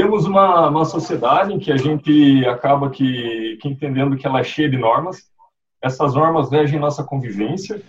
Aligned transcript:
temos 0.00 0.24
uma, 0.24 0.70
uma 0.70 0.86
sociedade 0.86 1.52
em 1.52 1.58
que 1.58 1.70
a 1.70 1.76
gente 1.76 2.42
acaba 2.46 2.88
que, 2.88 3.58
que 3.60 3.68
entendendo 3.68 4.16
que 4.16 4.26
ela 4.26 4.40
é 4.40 4.42
cheia 4.42 4.66
de 4.66 4.78
normas. 4.78 5.30
Essas 5.82 6.14
normas 6.14 6.50
regem 6.50 6.80
nossa 6.80 7.04
convivência 7.04 7.82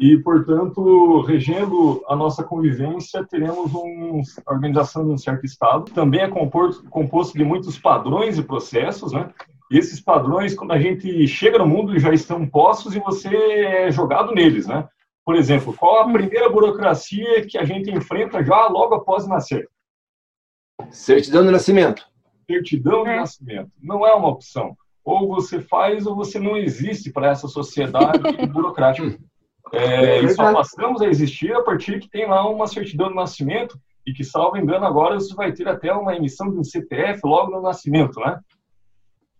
e, 0.00 0.18
portanto, 0.18 1.20
regendo 1.20 2.02
a 2.08 2.16
nossa 2.16 2.42
convivência, 2.42 3.24
teremos 3.30 3.72
um, 3.76 4.22
a 4.44 4.52
organização 4.52 5.04
de 5.04 5.12
um 5.12 5.16
certo 5.16 5.46
Estado. 5.46 5.92
Também 5.92 6.22
é 6.22 6.28
composto, 6.28 6.82
composto 6.90 7.38
de 7.38 7.44
muitos 7.44 7.78
padrões 7.78 8.38
e 8.38 8.42
processos, 8.42 9.12
né? 9.12 9.30
E 9.70 9.78
esses 9.78 10.00
padrões, 10.00 10.56
quando 10.56 10.72
a 10.72 10.80
gente 10.80 11.28
chega 11.28 11.58
no 11.58 11.66
mundo, 11.68 11.96
já 11.96 12.12
estão 12.12 12.44
postos 12.44 12.96
e 12.96 12.98
você 12.98 13.28
é 13.28 13.92
jogado 13.92 14.34
neles, 14.34 14.66
né? 14.66 14.88
Por 15.24 15.36
exemplo, 15.36 15.72
qual 15.78 16.00
a 16.00 16.12
primeira 16.12 16.50
burocracia 16.50 17.46
que 17.46 17.56
a 17.56 17.64
gente 17.64 17.88
enfrenta 17.88 18.42
já 18.42 18.66
logo 18.66 18.96
após 18.96 19.28
nascer? 19.28 19.68
Certidão 20.90 21.44
de 21.44 21.50
nascimento. 21.50 22.06
Certidão 22.46 23.04
de 23.04 23.10
é. 23.10 23.16
nascimento. 23.16 23.70
Não 23.80 24.06
é 24.06 24.14
uma 24.14 24.28
opção. 24.28 24.76
Ou 25.04 25.28
você 25.28 25.60
faz 25.60 26.06
ou 26.06 26.14
você 26.14 26.38
não 26.38 26.56
existe 26.56 27.10
para 27.10 27.30
essa 27.30 27.48
sociedade 27.48 28.18
burocrática. 28.48 29.18
É, 29.72 30.20
e 30.20 30.28
só 30.30 30.52
passamos 30.52 31.00
a 31.00 31.06
existir 31.06 31.54
a 31.54 31.62
partir 31.62 31.98
que 31.98 32.10
tem 32.10 32.26
lá 32.26 32.48
uma 32.48 32.66
certidão 32.66 33.08
de 33.08 33.14
nascimento 33.14 33.78
e 34.06 34.12
que, 34.12 34.24
salvo 34.24 34.58
engano, 34.58 34.84
agora 34.84 35.14
você 35.14 35.34
vai 35.34 35.52
ter 35.52 35.66
até 35.66 35.92
uma 35.92 36.14
emissão 36.14 36.50
de 36.50 36.58
um 36.58 36.64
CPF 36.64 37.20
logo 37.24 37.50
no 37.50 37.62
nascimento, 37.62 38.20
né? 38.20 38.38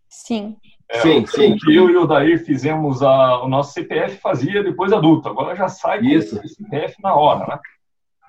Sim. 0.09 0.56
É, 0.88 1.01
sim, 1.01 1.27
sim. 1.27 1.56
que 1.56 1.74
eu 1.74 1.88
e 1.88 1.96
o 1.96 2.06
Dair 2.06 2.45
fizemos 2.45 3.02
a, 3.02 3.43
o 3.43 3.48
nosso 3.48 3.73
CPF 3.73 4.18
fazia 4.18 4.62
depois 4.62 4.93
adulto, 4.93 5.29
agora 5.29 5.56
já 5.56 5.68
sai 5.68 6.01
com 6.01 6.06
Isso. 6.06 6.38
o 6.38 6.48
CPF 6.48 6.96
na 7.02 7.15
hora, 7.15 7.46
né? 7.46 7.59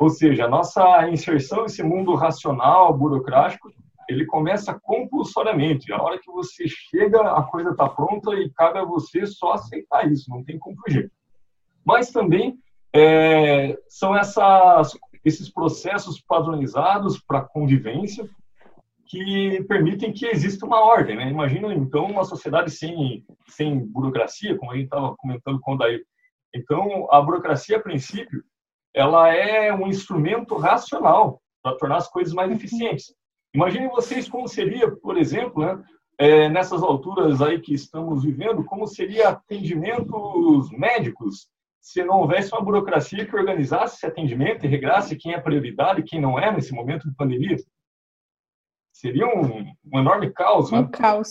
Ou 0.04 0.10
seja, 0.10 0.44
a 0.44 0.50
nossa 0.50 1.08
inserção 1.08 1.64
nesse 1.64 1.82
mundo 1.82 2.14
racional, 2.14 2.94
burocrático, 2.94 3.72
ele 4.10 4.26
começa 4.26 4.78
compulsoriamente. 4.84 5.94
A 5.94 6.02
hora 6.02 6.20
que 6.20 6.30
você 6.30 6.66
chega, 6.68 7.22
a 7.22 7.42
coisa 7.44 7.70
está 7.70 7.88
pronta 7.88 8.36
e 8.36 8.50
cabe 8.50 8.80
a 8.80 8.84
você 8.84 9.26
só 9.26 9.54
aceitar 9.54 10.12
isso, 10.12 10.30
não 10.30 10.44
tem 10.44 10.60
como 10.60 10.76
fugir. 10.76 11.10
Mas 11.86 12.12
também 12.12 12.60
é, 12.94 13.78
são 13.88 14.14
essas, 14.14 14.92
esses 15.24 15.50
processos 15.50 16.20
padronizados 16.20 17.18
para 17.26 17.40
convivência 17.40 18.30
que 19.06 19.64
permitem 19.70 20.12
que 20.12 20.26
exista 20.26 20.66
uma 20.66 20.82
ordem. 20.82 21.16
Né? 21.16 21.30
Imagina, 21.30 21.74
então, 21.74 22.08
uma 22.08 22.26
sociedade 22.26 22.72
sem, 22.72 23.26
sem 23.48 23.80
burocracia, 23.80 24.58
como 24.58 24.74
a 24.74 24.76
gente 24.76 24.88
estava 24.88 25.16
comentando 25.16 25.62
com 25.62 25.76
o 25.76 25.78
Daí. 25.78 26.04
Então, 26.54 27.08
a 27.10 27.22
burocracia, 27.22 27.78
a 27.78 27.82
princípio, 27.82 28.44
ela 28.94 29.34
é 29.34 29.74
um 29.74 29.88
instrumento 29.88 30.56
racional 30.56 31.42
para 31.62 31.78
tornar 31.78 31.98
as 31.98 32.08
coisas 32.08 32.34
mais 32.34 32.52
eficientes. 32.52 33.14
Imaginem 33.54 33.90
vocês 33.90 34.28
como 34.28 34.48
seria, 34.48 34.92
por 34.92 35.18
exemplo, 35.18 35.64
né, 35.64 35.84
é, 36.18 36.50
nessas 36.50 36.84
alturas 36.84 37.42
aí 37.42 37.60
que 37.60 37.74
estamos 37.74 38.24
vivendo, 38.24 38.64
como 38.64 38.88
seria 38.88 39.30
atendimentos 39.30 40.70
médicos 40.72 41.48
se 41.82 42.04
não 42.04 42.22
houvesse 42.22 42.54
uma 42.54 42.62
burocracia 42.62 43.26
que 43.26 43.36
organizasse 43.36 43.98
esse 43.98 44.06
atendimento 44.06 44.66
e 44.66 44.70
regrasse 44.70 45.18
quem 45.18 45.34
é 45.34 45.40
prioridade 45.40 46.00
e 46.00 46.04
quem 46.04 46.22
não 46.22 46.40
é 46.40 46.50
nesse 46.50 46.74
momento 46.74 47.10
de 47.10 47.16
pandemia. 47.16 47.58
Seria 49.04 49.28
um, 49.28 49.70
um 49.92 50.00
enorme 50.00 50.32
caos, 50.32 50.72
né? 50.72 50.80
Um 50.80 50.88
caos. 50.88 51.30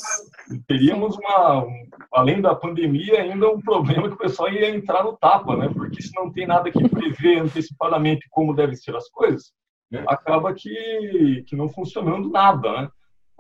Teríamos 0.69 1.17
uma, 1.17 1.65
um, 1.65 1.89
além 2.13 2.39
da 2.39 2.55
pandemia, 2.55 3.23
ainda 3.23 3.49
um 3.49 3.63
problema 3.63 4.09
que 4.09 4.15
o 4.15 4.19
pessoal 4.19 4.53
ia 4.53 4.69
entrar 4.69 5.03
no 5.03 5.17
tapa, 5.17 5.57
né? 5.57 5.71
Porque 5.73 6.03
se 6.03 6.15
não 6.15 6.31
tem 6.31 6.47
nada 6.47 6.71
que 6.71 6.77
prever 6.87 7.41
antecipadamente 7.41 8.29
como 8.31 8.55
devem 8.55 8.77
ser 8.77 8.95
as 8.95 9.09
coisas, 9.09 9.55
é. 9.91 10.05
acaba 10.07 10.53
que, 10.53 11.45
que 11.47 11.57
não 11.57 11.67
funcionando 11.67 12.29
nada, 12.29 12.71
né? 12.73 12.89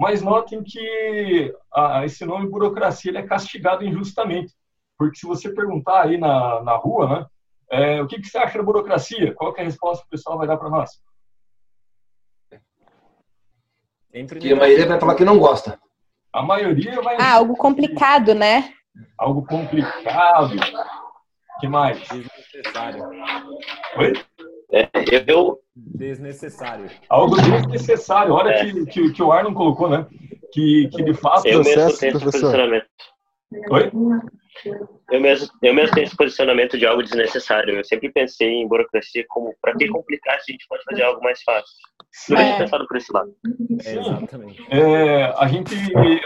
Mas 0.00 0.22
notem 0.22 0.62
que 0.62 1.54
a, 1.70 2.06
esse 2.06 2.24
nome 2.24 2.48
burocracia 2.48 3.10
ele 3.10 3.18
é 3.18 3.26
castigado 3.26 3.84
injustamente. 3.84 4.54
Porque 4.96 5.18
se 5.18 5.26
você 5.26 5.52
perguntar 5.52 6.04
aí 6.04 6.16
na, 6.16 6.62
na 6.62 6.74
rua, 6.76 7.06
né, 7.06 7.26
é, 7.70 8.02
o 8.02 8.06
que, 8.06 8.18
que 8.18 8.28
você 8.28 8.38
acha 8.38 8.56
da 8.56 8.64
burocracia? 8.64 9.34
Qual 9.34 9.54
é 9.58 9.60
a 9.60 9.64
resposta 9.64 10.02
que 10.04 10.08
o 10.08 10.10
pessoal 10.10 10.38
vai 10.38 10.46
dar 10.46 10.56
para 10.56 10.70
nós? 10.70 10.90
Que 14.12 14.52
a 14.52 14.56
maioria 14.56 14.86
vai 14.86 15.00
falar 15.00 15.14
que 15.14 15.24
não 15.24 15.38
gosta. 15.38 15.78
A 16.32 16.42
maioria 16.42 17.00
vai. 17.00 17.16
Ah, 17.18 17.34
algo 17.34 17.56
complicado, 17.56 18.34
né? 18.34 18.72
Algo 19.16 19.44
complicado. 19.46 20.54
que 21.60 21.66
mais? 21.66 21.98
Desnecessário. 22.08 23.08
Oi? 23.96 24.12
É, 24.70 24.88
eu... 25.26 25.60
Desnecessário. 25.74 26.90
Algo 27.08 27.36
desnecessário. 27.36 28.34
Olha 28.34 28.50
é. 28.50 28.64
que, 28.64 28.86
que, 28.86 29.12
que 29.12 29.22
o 29.22 29.32
Arnon 29.32 29.54
colocou, 29.54 29.88
né? 29.88 30.06
Que, 30.52 30.88
que 30.88 31.02
de 31.02 31.14
fato. 31.14 31.46
Eu 31.46 31.62
mesmo 31.62 31.96
tenho 31.96 32.16
esse 32.16 32.24
posicionamento. 32.24 32.86
Oi? 33.70 33.90
Eu 35.10 35.20
mesmo, 35.20 35.48
eu 35.62 35.74
mesmo 35.74 35.94
tenho 35.94 36.04
esse 36.04 36.16
posicionamento 36.16 36.78
de 36.78 36.86
algo 36.86 37.02
desnecessário. 37.02 37.74
Eu 37.74 37.84
sempre 37.84 38.10
pensei 38.10 38.48
em 38.48 38.68
burocracia 38.68 39.24
como 39.28 39.54
para 39.60 39.74
que 39.76 39.88
complicar 39.88 40.40
se 40.40 40.50
a 40.50 40.52
gente 40.52 40.66
pode 40.68 40.84
fazer 40.84 41.02
algo 41.02 41.22
mais 41.22 41.42
fácil. 41.42 41.74
Sim. 42.12 42.34
É. 42.36 42.58
pensado 42.58 42.86
por 42.86 42.96
esse 42.96 43.12
lado. 43.12 43.34
É, 43.84 43.94
exatamente. 43.94 44.62
É, 44.70 45.34
a 45.36 45.46
gente 45.46 45.74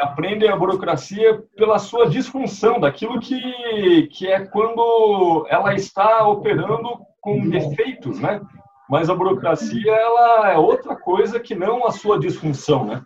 aprende 0.01 0.49
a 0.49 0.57
burocracia 0.57 1.43
pela 1.57 1.79
sua 1.79 2.09
disfunção, 2.09 2.81
daquilo 2.81 3.21
que, 3.21 4.09
que 4.09 4.27
é 4.27 4.45
quando 4.47 5.47
ela 5.49 5.75
está 5.75 6.27
operando 6.27 6.99
com 7.21 7.49
defeitos, 7.49 8.19
né? 8.21 8.41
Mas 8.89 9.09
a 9.09 9.15
burocracia 9.15 9.93
ela 9.93 10.53
é 10.53 10.59
outra 10.59 10.97
coisa 10.97 11.41
que 11.41 11.55
não 11.55 11.87
a 11.87 11.93
sua 11.93 12.19
disfunção, 12.19 12.85
né? 12.85 13.03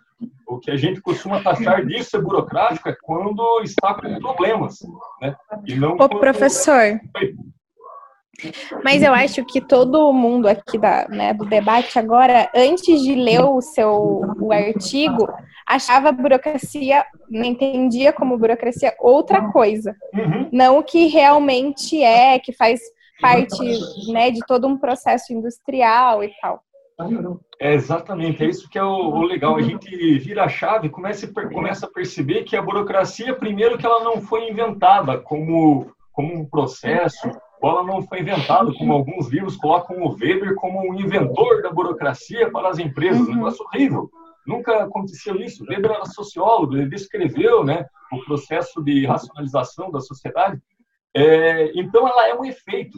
O 0.51 0.59
que 0.59 0.69
a 0.69 0.75
gente 0.75 0.99
costuma 0.99 1.41
taxar 1.41 1.85
disso 1.85 2.17
é 2.17 2.21
burocrático 2.21 2.89
é 2.89 2.97
quando 3.01 3.61
está 3.63 3.93
com 3.93 4.19
problemas, 4.19 4.79
né? 5.21 5.33
E 5.65 5.75
não 5.75 5.95
Ô, 5.95 6.09
professor. 6.09 6.99
Mas 8.83 9.01
eu 9.01 9.13
acho 9.13 9.45
que 9.45 9.61
todo 9.61 10.11
mundo 10.11 10.47
aqui 10.47 10.77
da, 10.77 11.07
né, 11.07 11.33
do 11.33 11.45
debate 11.45 11.97
agora, 11.97 12.49
antes 12.53 13.01
de 13.01 13.15
ler 13.15 13.39
o 13.39 13.61
seu 13.61 14.23
o 14.41 14.51
artigo, 14.51 15.25
achava 15.65 16.09
a 16.09 16.11
burocracia, 16.11 17.05
não 17.29 17.45
entendia 17.45 18.11
como 18.11 18.37
burocracia 18.37 18.93
outra 18.99 19.51
coisa. 19.53 19.95
Uhum. 20.13 20.49
Não 20.51 20.79
o 20.79 20.83
que 20.83 21.05
realmente 21.05 22.03
é, 22.03 22.37
que 22.39 22.51
faz 22.51 22.81
parte 23.21 23.57
né, 24.11 24.31
de 24.31 24.41
todo 24.45 24.67
um 24.67 24.77
processo 24.77 25.31
industrial 25.31 26.25
e 26.25 26.31
tal. 26.41 26.61
É 27.59 27.73
exatamente, 27.73 28.43
é 28.43 28.47
isso 28.47 28.69
que 28.69 28.77
é 28.77 28.83
o, 28.83 28.87
o, 28.87 29.21
legal. 29.23 29.55
A 29.55 29.61
gente 29.61 29.89
vira 30.19 30.45
a 30.45 30.49
chave, 30.49 30.89
começa, 30.89 31.31
começa 31.31 31.85
a 31.85 31.89
perceber 31.89 32.43
que 32.43 32.55
a 32.55 32.61
burocracia, 32.61 33.35
primeiro, 33.35 33.77
que 33.77 33.85
ela 33.85 34.03
não 34.03 34.19
foi 34.19 34.49
inventada 34.49 35.19
como, 35.19 35.91
como 36.11 36.33
um 36.33 36.45
processo, 36.45 37.29
ou 37.61 37.69
ela 37.69 37.83
não 37.83 38.01
foi 38.01 38.21
inventada, 38.21 38.73
como 38.73 38.93
alguns 38.93 39.27
livros 39.29 39.55
colocam 39.55 40.01
o 40.01 40.15
Weber 40.15 40.55
como 40.55 40.81
um 40.81 40.95
inventor 40.99 41.61
da 41.61 41.71
burocracia 41.71 42.49
para 42.49 42.69
as 42.69 42.79
empresas. 42.79 43.27
Um 43.27 43.35
negócio 43.35 43.63
horrível. 43.65 44.09
Nunca 44.45 44.83
aconteceu 44.83 45.35
isso. 45.35 45.63
Weber 45.65 45.91
era 45.91 46.05
sociólogo, 46.05 46.75
ele 46.75 46.89
descreveu 46.89 47.63
né, 47.63 47.85
o 48.11 48.25
processo 48.25 48.83
de 48.83 49.05
racionalização 49.05 49.91
da 49.91 49.99
sociedade. 49.99 50.59
É, 51.13 51.71
então, 51.79 52.07
ela 52.07 52.27
é 52.27 52.33
um 52.33 52.43
efeito. 52.43 52.97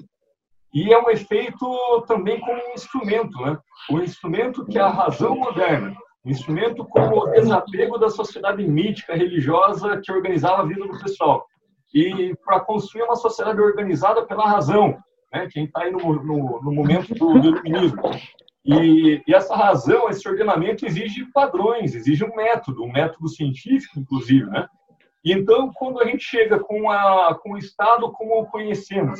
E 0.73 0.91
é 0.91 0.99
um 0.99 1.09
efeito 1.09 2.03
também 2.07 2.39
como 2.39 2.53
um 2.53 2.73
instrumento, 2.73 3.39
né? 3.41 3.57
O 3.91 3.99
instrumento 3.99 4.65
que 4.65 4.79
é 4.79 4.81
a 4.81 4.89
razão 4.89 5.35
moderna, 5.35 5.95
um 6.25 6.31
instrumento 6.31 6.83
como 6.85 7.23
o 7.23 7.31
desapego 7.31 7.97
da 7.99 8.09
sociedade 8.09 8.67
mítica, 8.67 9.15
religiosa 9.15 10.01
que 10.03 10.11
organizava 10.11 10.63
a 10.63 10.65
vida 10.65 10.87
do 10.87 10.99
pessoal. 10.99 11.45
E 11.93 12.33
para 12.43 12.59
construir 12.59 13.03
uma 13.03 13.15
sociedade 13.15 13.61
organizada 13.61 14.25
pela 14.25 14.49
razão, 14.49 14.97
né? 15.31 15.47
Quem 15.51 15.65
está 15.65 15.81
aí 15.81 15.91
no, 15.91 15.99
no, 15.99 16.61
no, 16.61 16.71
momento 16.71 17.13
do, 17.13 17.39
do 17.39 17.47
iluminismo. 17.49 18.01
E, 18.65 19.21
e, 19.27 19.33
essa 19.33 19.55
razão, 19.55 20.09
esse 20.09 20.27
ordenamento 20.27 20.85
exige 20.85 21.25
padrões, 21.33 21.93
exige 21.93 22.23
um 22.23 22.33
método, 22.35 22.83
um 22.83 22.91
método 22.91 23.27
científico, 23.27 23.99
inclusive, 23.99 24.45
né? 24.49 24.67
Então, 25.25 25.71
quando 25.73 26.01
a 26.01 26.05
gente 26.05 26.23
chega 26.23 26.59
com, 26.59 26.91
a, 26.91 27.33
com 27.41 27.53
o 27.53 27.57
Estado 27.57 28.11
como 28.11 28.41
o 28.41 28.45
conhecemos, 28.45 29.19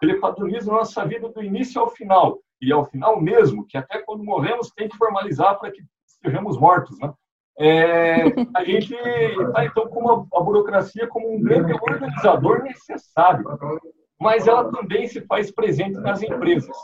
ele 0.00 0.18
padroniza 0.20 0.70
nossa 0.70 1.04
vida 1.04 1.28
do 1.28 1.42
início 1.42 1.80
ao 1.80 1.90
final, 1.90 2.38
e 2.62 2.72
ao 2.72 2.84
final 2.84 3.20
mesmo, 3.20 3.66
que 3.66 3.76
até 3.76 3.98
quando 3.98 4.22
morremos 4.22 4.70
tem 4.70 4.88
que 4.88 4.96
formalizar 4.96 5.58
para 5.58 5.70
que 5.70 5.82
estejamos 6.06 6.58
mortos, 6.58 6.98
né? 7.00 7.12
É, 7.58 8.22
a 8.54 8.64
gente 8.64 8.94
está, 8.94 9.64
então, 9.64 9.86
com 9.88 10.08
a, 10.08 10.38
a 10.38 10.42
burocracia 10.42 11.06
como 11.08 11.34
um 11.34 11.42
grande 11.42 11.72
organizador 11.72 12.62
necessário, 12.62 13.44
mas 14.18 14.46
ela 14.46 14.70
também 14.70 15.06
se 15.08 15.20
faz 15.22 15.50
presente 15.50 15.98
nas 16.00 16.22
empresas. 16.22 16.76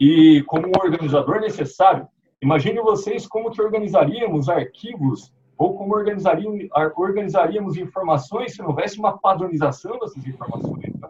E 0.00 0.42
como 0.46 0.68
um 0.68 0.72
organizador 0.82 1.40
necessário, 1.40 2.06
imagine 2.40 2.80
vocês 2.80 3.26
como 3.26 3.50
que 3.50 3.60
organizaríamos 3.60 4.48
arquivos 4.48 5.34
ou 5.56 5.76
como 5.76 5.94
organizaríamos, 5.94 6.68
organizaríamos 6.96 7.76
informações 7.76 8.54
se 8.54 8.60
não 8.60 8.68
houvesse 8.68 8.98
uma 8.98 9.18
padronização 9.18 9.98
dessas 9.98 10.26
informações. 10.26 10.94
Né? 10.94 11.08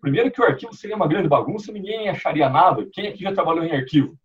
Primeiro 0.00 0.30
que 0.30 0.40
o 0.40 0.44
arquivo 0.44 0.74
seria 0.74 0.96
uma 0.96 1.08
grande 1.08 1.28
bagunça, 1.28 1.72
ninguém 1.72 2.08
acharia 2.08 2.48
nada. 2.48 2.86
Quem 2.92 3.08
aqui 3.08 3.22
já 3.22 3.32
trabalhou 3.32 3.64
em 3.64 3.72
arquivo? 3.72 4.16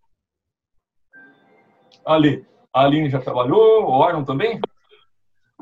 Ali. 2.06 2.45
A 2.74 2.86
Aline 2.86 3.10
já 3.10 3.19
trabalhou, 3.19 3.86
o 3.86 4.04
Arnon 4.04 4.24
também? 4.24 4.60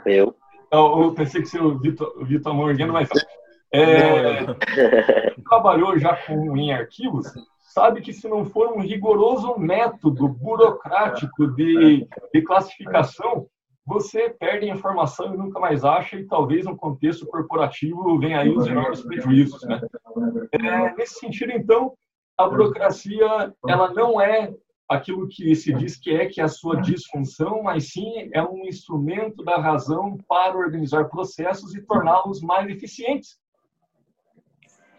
Eu. 0.05 0.35
Eu, 0.71 1.03
eu 1.03 1.13
pensei 1.13 1.41
que 1.41 1.47
você 1.47 1.59
o 1.59 1.77
Vitor, 1.77 2.13
o 2.15 2.25
Vitor 2.25 2.53
Morgano, 2.53 2.93
mas 2.93 3.09
é, 3.73 4.45
trabalhou 5.49 5.99
já 5.99 6.15
com, 6.25 6.55
em 6.55 6.71
arquivos, 6.71 7.27
sabe 7.59 7.99
que 7.99 8.13
se 8.13 8.27
não 8.29 8.45
for 8.45 8.71
um 8.71 8.79
rigoroso 8.79 9.57
método 9.57 10.29
burocrático 10.29 11.47
de, 11.47 12.07
de 12.33 12.41
classificação, 12.41 13.47
você 13.85 14.29
perde 14.29 14.69
a 14.69 14.73
informação 14.73 15.33
e 15.33 15.37
nunca 15.37 15.59
mais 15.59 15.83
acha, 15.83 16.15
e 16.15 16.25
talvez 16.25 16.65
no 16.65 16.77
contexto 16.77 17.25
corporativo 17.25 18.19
venha 18.19 18.39
aí 18.39 18.49
os 18.49 18.67
enormes 18.67 19.01
prejuízos. 19.01 19.61
Né? 19.63 19.81
É, 20.53 20.95
nesse 20.95 21.15
sentido, 21.15 21.51
então, 21.51 21.93
a 22.37 22.47
burocracia 22.47 23.53
ela 23.67 23.91
não 23.93 24.21
é 24.21 24.53
aquilo 24.87 25.27
que 25.27 25.55
se 25.55 25.73
diz 25.73 25.97
que 25.97 26.11
é, 26.11 26.25
que 26.25 26.41
é 26.41 26.43
a 26.43 26.49
sua 26.49 26.81
disfunção, 26.81 27.63
mas 27.63 27.91
sim 27.91 28.29
é 28.33 28.43
um 28.43 28.65
instrumento 28.65 29.43
da 29.43 29.57
razão 29.57 30.17
para 30.27 30.57
organizar 30.57 31.05
processos 31.05 31.73
e 31.73 31.81
torná-los 31.81 32.41
mais 32.41 32.69
eficientes. 32.69 33.39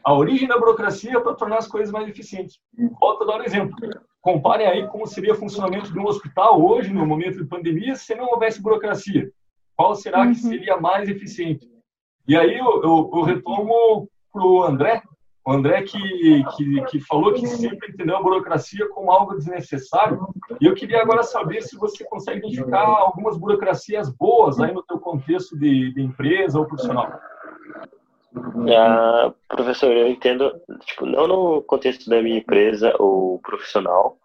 A 0.05 0.15
origem 0.15 0.49
da 0.49 0.59
burocracia 0.59 1.17
é 1.17 1.21
para 1.21 1.35
tornar 1.35 1.59
as 1.59 1.69
coisas 1.69 1.93
mais 1.93 2.09
eficientes. 2.09 2.59
Volto 2.99 3.23
a 3.23 3.27
dar 3.27 3.41
um 3.41 3.45
exemplo. 3.45 3.77
Compare 4.23 4.65
aí 4.65 4.87
como 4.87 5.05
seria 5.05 5.33
o 5.33 5.37
funcionamento 5.37 5.93
de 5.93 5.99
um 5.99 6.07
hospital 6.07 6.65
hoje, 6.65 6.95
no 6.95 7.05
momento 7.05 7.39
de 7.39 7.45
pandemia, 7.45 7.97
se 7.97 8.15
não 8.15 8.27
houvesse 8.27 8.63
burocracia. 8.63 9.29
Qual 9.77 9.97
será 9.97 10.23
que 10.23 10.29
uhum. 10.29 10.35
seria 10.35 10.77
mais 10.77 11.09
eficiente? 11.09 11.69
E 12.27 12.37
aí 12.37 12.57
eu, 12.57 12.83
eu, 12.85 13.11
eu 13.15 13.23
retomo 13.23 14.09
para 14.33 14.47
o 14.47 14.63
André, 14.63 15.03
o 15.45 15.53
André 15.53 15.83
que, 15.83 16.45
que, 16.57 16.85
que, 16.85 17.01
falou 17.01 17.35
que 17.35 17.45
sempre 17.49 17.91
entendeu 17.91 18.17
a 18.17 18.23
burocracia 18.23 18.89
como 18.91 19.11
algo 19.11 19.35
desnecessário. 19.35 20.25
E 20.61 20.67
eu 20.67 20.75
queria 20.75 21.03
agora 21.03 21.25
saber 21.25 21.61
se 21.63 21.77
você 21.77 22.05
consegue 22.05 22.39
identificar 22.39 22.87
algumas 22.87 23.37
burocracias 23.37 24.09
boas 24.09 24.61
aí 24.61 24.73
no 24.73 24.85
teu 24.85 25.01
contexto 25.01 25.59
de, 25.59 25.93
de 25.93 26.01
empresa 26.01 26.61
ou 26.61 26.67
profissional. 26.67 27.13
Ah, 28.35 29.33
professor, 29.49 29.93
eu 29.93 30.09
entendo, 30.09 30.53
tipo, 30.87 31.05
não 31.05 31.27
no 31.27 31.63
contexto 31.63 32.09
da 32.09 32.23
minha 32.23 32.39
empresa 32.39 32.95
ou 32.99 33.39
profissional, 33.41 34.19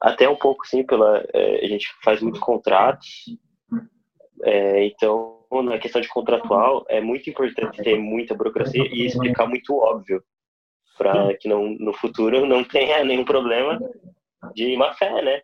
até 0.00 0.28
um 0.28 0.36
pouco 0.36 0.66
sim, 0.66 0.84
pela, 0.84 1.22
é, 1.34 1.64
a 1.64 1.68
gente 1.68 1.88
faz 2.02 2.22
muitos 2.22 2.40
contratos, 2.40 3.08
é, 4.44 4.86
então 4.86 5.38
na 5.64 5.78
questão 5.78 6.00
de 6.00 6.08
contratual 6.08 6.86
é 6.88 7.00
muito 7.00 7.28
importante 7.28 7.82
ter 7.82 7.98
muita 7.98 8.34
burocracia 8.34 8.84
e 8.86 9.04
explicar 9.04 9.46
muito 9.46 9.76
óbvio 9.76 10.22
para 10.96 11.36
que 11.36 11.48
não, 11.48 11.68
no 11.78 11.92
futuro 11.92 12.44
não 12.46 12.64
tenha 12.64 13.04
nenhum 13.04 13.24
problema 13.24 13.78
de 14.54 14.76
má 14.76 14.94
fé, 14.94 15.22
né? 15.22 15.42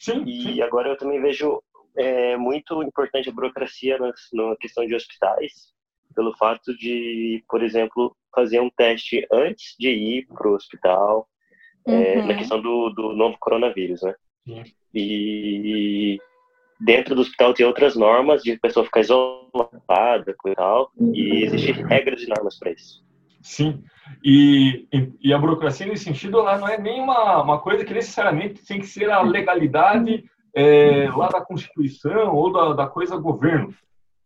Sim, 0.00 0.24
e 0.26 0.60
agora 0.60 0.88
eu 0.88 0.96
também 0.96 1.20
vejo 1.20 1.62
é, 1.96 2.36
muito 2.36 2.82
importante 2.82 3.28
a 3.28 3.32
burocracia 3.32 3.98
na, 3.98 4.12
na 4.32 4.56
questão 4.56 4.84
de 4.84 4.94
hospitais, 4.94 5.71
pelo 6.12 6.36
fato 6.36 6.76
de, 6.76 7.42
por 7.48 7.62
exemplo, 7.62 8.14
fazer 8.34 8.60
um 8.60 8.70
teste 8.70 9.26
antes 9.32 9.74
de 9.78 9.88
ir 9.88 10.26
para 10.26 10.48
o 10.48 10.54
hospital, 10.54 11.28
uhum. 11.86 11.94
é, 11.94 12.22
na 12.22 12.34
questão 12.34 12.60
do, 12.60 12.90
do 12.90 13.12
novo 13.14 13.36
coronavírus, 13.38 14.02
né? 14.02 14.14
Sim. 14.46 14.62
E 14.94 16.18
dentro 16.80 17.14
do 17.14 17.20
hospital 17.20 17.54
tem 17.54 17.64
outras 17.64 17.94
normas 17.94 18.42
de 18.42 18.58
pessoa 18.58 18.84
ficar 18.84 19.00
isolada 19.00 20.34
e 20.46 20.54
tal, 20.54 20.90
e 21.14 21.44
existem 21.44 21.74
regras 21.86 22.22
e 22.22 22.28
normas 22.28 22.58
para 22.58 22.72
isso. 22.72 23.02
Sim, 23.40 23.82
e, 24.24 24.86
e, 25.20 25.32
a 25.32 25.38
burocracia 25.38 25.84
nesse 25.84 26.04
sentido 26.04 26.38
ela 26.38 26.58
não 26.58 26.68
é 26.68 26.78
nem 26.78 27.00
uma, 27.00 27.42
uma 27.42 27.58
coisa 27.60 27.84
que 27.84 27.92
necessariamente 27.92 28.64
tem 28.64 28.78
que 28.78 28.86
ser 28.86 29.10
a 29.10 29.20
legalidade 29.20 30.24
é, 30.54 31.10
lá 31.10 31.28
da 31.28 31.40
Constituição 31.40 32.34
ou 32.34 32.52
da, 32.52 32.72
da 32.74 32.86
coisa 32.86 33.16
governo 33.16 33.74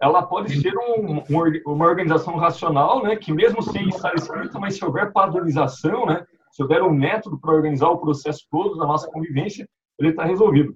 ela 0.00 0.22
pode 0.22 0.60
ser 0.60 0.74
um, 0.76 1.22
uma 1.66 1.86
organização 1.86 2.36
racional, 2.36 3.02
né, 3.02 3.16
que 3.16 3.32
mesmo 3.32 3.62
sem 3.62 3.88
estar 3.88 4.14
escrita, 4.14 4.58
mas 4.58 4.76
se 4.76 4.84
houver 4.84 5.12
padronização, 5.12 6.06
né, 6.06 6.24
se 6.50 6.62
houver 6.62 6.82
um 6.82 6.92
método 6.92 7.38
para 7.38 7.54
organizar 7.54 7.88
o 7.88 7.98
processo 7.98 8.46
todo 8.50 8.76
da 8.76 8.86
nossa 8.86 9.10
convivência, 9.10 9.68
ele 9.98 10.10
está 10.10 10.24
resolvido. 10.24 10.74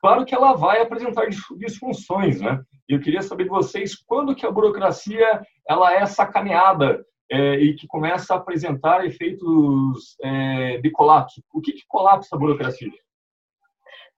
Claro 0.00 0.24
que 0.24 0.34
ela 0.34 0.52
vai 0.54 0.80
apresentar 0.80 1.26
disfunções, 1.56 2.40
né? 2.40 2.60
Eu 2.88 3.00
queria 3.00 3.22
saber 3.22 3.44
de 3.44 3.50
vocês 3.50 3.96
quando 3.96 4.34
que 4.34 4.46
a 4.46 4.50
burocracia 4.50 5.42
ela 5.68 5.92
é 5.92 6.06
sacaneada 6.06 7.04
é, 7.30 7.56
e 7.56 7.74
que 7.74 7.86
começa 7.86 8.34
a 8.34 8.36
apresentar 8.36 9.04
efeitos 9.04 10.16
é, 10.22 10.78
de 10.78 10.90
colapso. 10.90 11.42
O 11.52 11.60
que, 11.60 11.72
que 11.72 11.82
colapsa 11.88 12.36
a 12.36 12.38
burocracia? 12.38 12.92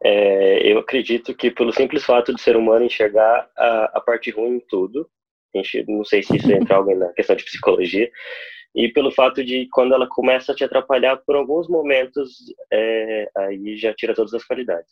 É, 0.02 0.72
eu 0.72 0.78
acredito 0.78 1.34
que 1.34 1.50
pelo 1.50 1.72
simples 1.72 2.04
fato 2.04 2.34
de 2.34 2.40
ser 2.40 2.56
humano 2.56 2.84
enxergar 2.84 3.48
a, 3.56 3.90
a 3.94 4.00
parte 4.00 4.30
ruim 4.30 4.56
em 4.56 4.60
tudo, 4.60 5.08
não 5.88 6.04
sei 6.04 6.22
se 6.22 6.36
isso 6.36 6.50
entra 6.52 6.76
algo 6.76 6.94
na 6.94 7.12
questão 7.12 7.34
de 7.34 7.44
psicologia, 7.44 8.10
e 8.74 8.88
pelo 8.88 9.10
fato 9.10 9.44
de 9.44 9.66
quando 9.72 9.94
ela 9.94 10.06
começa 10.08 10.52
a 10.52 10.54
te 10.54 10.62
atrapalhar 10.62 11.16
por 11.16 11.34
alguns 11.34 11.68
momentos, 11.68 12.30
é, 12.72 13.28
aí 13.36 13.76
já 13.76 13.92
tira 13.94 14.14
todas 14.14 14.34
as 14.34 14.44
qualidades. 14.44 14.90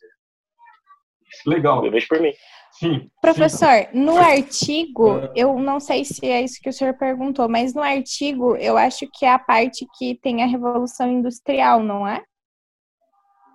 Legal. 1.45 1.85
Eu 1.85 1.91
vejo 1.91 2.07
por 2.07 2.19
mim. 2.19 2.33
Sim. 2.71 3.09
Professor, 3.21 3.87
sim. 3.91 3.99
no 3.99 4.17
artigo, 4.17 5.29
eu 5.35 5.57
não 5.57 5.79
sei 5.79 6.03
se 6.03 6.25
é 6.25 6.41
isso 6.41 6.59
que 6.61 6.69
o 6.69 6.73
senhor 6.73 6.97
perguntou, 6.97 7.47
mas 7.49 7.73
no 7.73 7.81
artigo 7.81 8.55
eu 8.57 8.77
acho 8.77 9.07
que 9.13 9.25
é 9.25 9.31
a 9.31 9.39
parte 9.39 9.85
que 9.97 10.15
tem 10.21 10.43
a 10.43 10.47
Revolução 10.47 11.09
Industrial, 11.09 11.81
não 11.81 12.07
é? 12.07 12.23